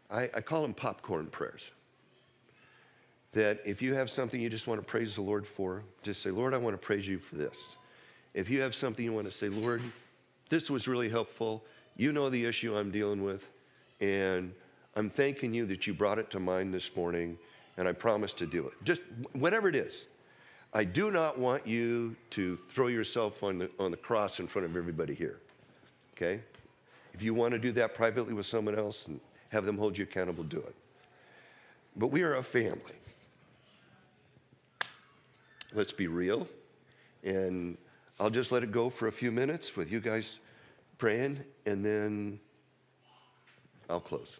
[0.09, 1.71] I, I call them popcorn prayers
[3.33, 6.31] that if you have something you just want to praise the Lord for, just say,
[6.31, 7.75] Lord, I want to praise you for this.
[8.33, 9.81] If you have something you want to say, Lord,
[10.49, 11.63] this was really helpful.
[11.97, 13.51] You know the issue I'm dealing with,
[13.99, 14.53] and
[14.95, 17.39] I'm thanking you that you brought it to mind this morning,
[17.75, 18.73] and I promise to do it.
[18.83, 19.01] Just
[19.33, 20.05] whatever it is.
[20.73, 24.67] I do not want you to throw yourself on the, on the cross in front
[24.67, 25.39] of everybody here,
[26.15, 26.41] okay?
[27.15, 29.19] If you want to do that privately with someone else and
[29.49, 30.75] have them hold you accountable, do it.
[31.95, 32.93] But we are a family.
[35.73, 36.47] Let's be real.
[37.23, 37.77] And
[38.19, 40.39] I'll just let it go for a few minutes with you guys
[40.97, 42.39] praying, and then
[43.89, 44.39] I'll close.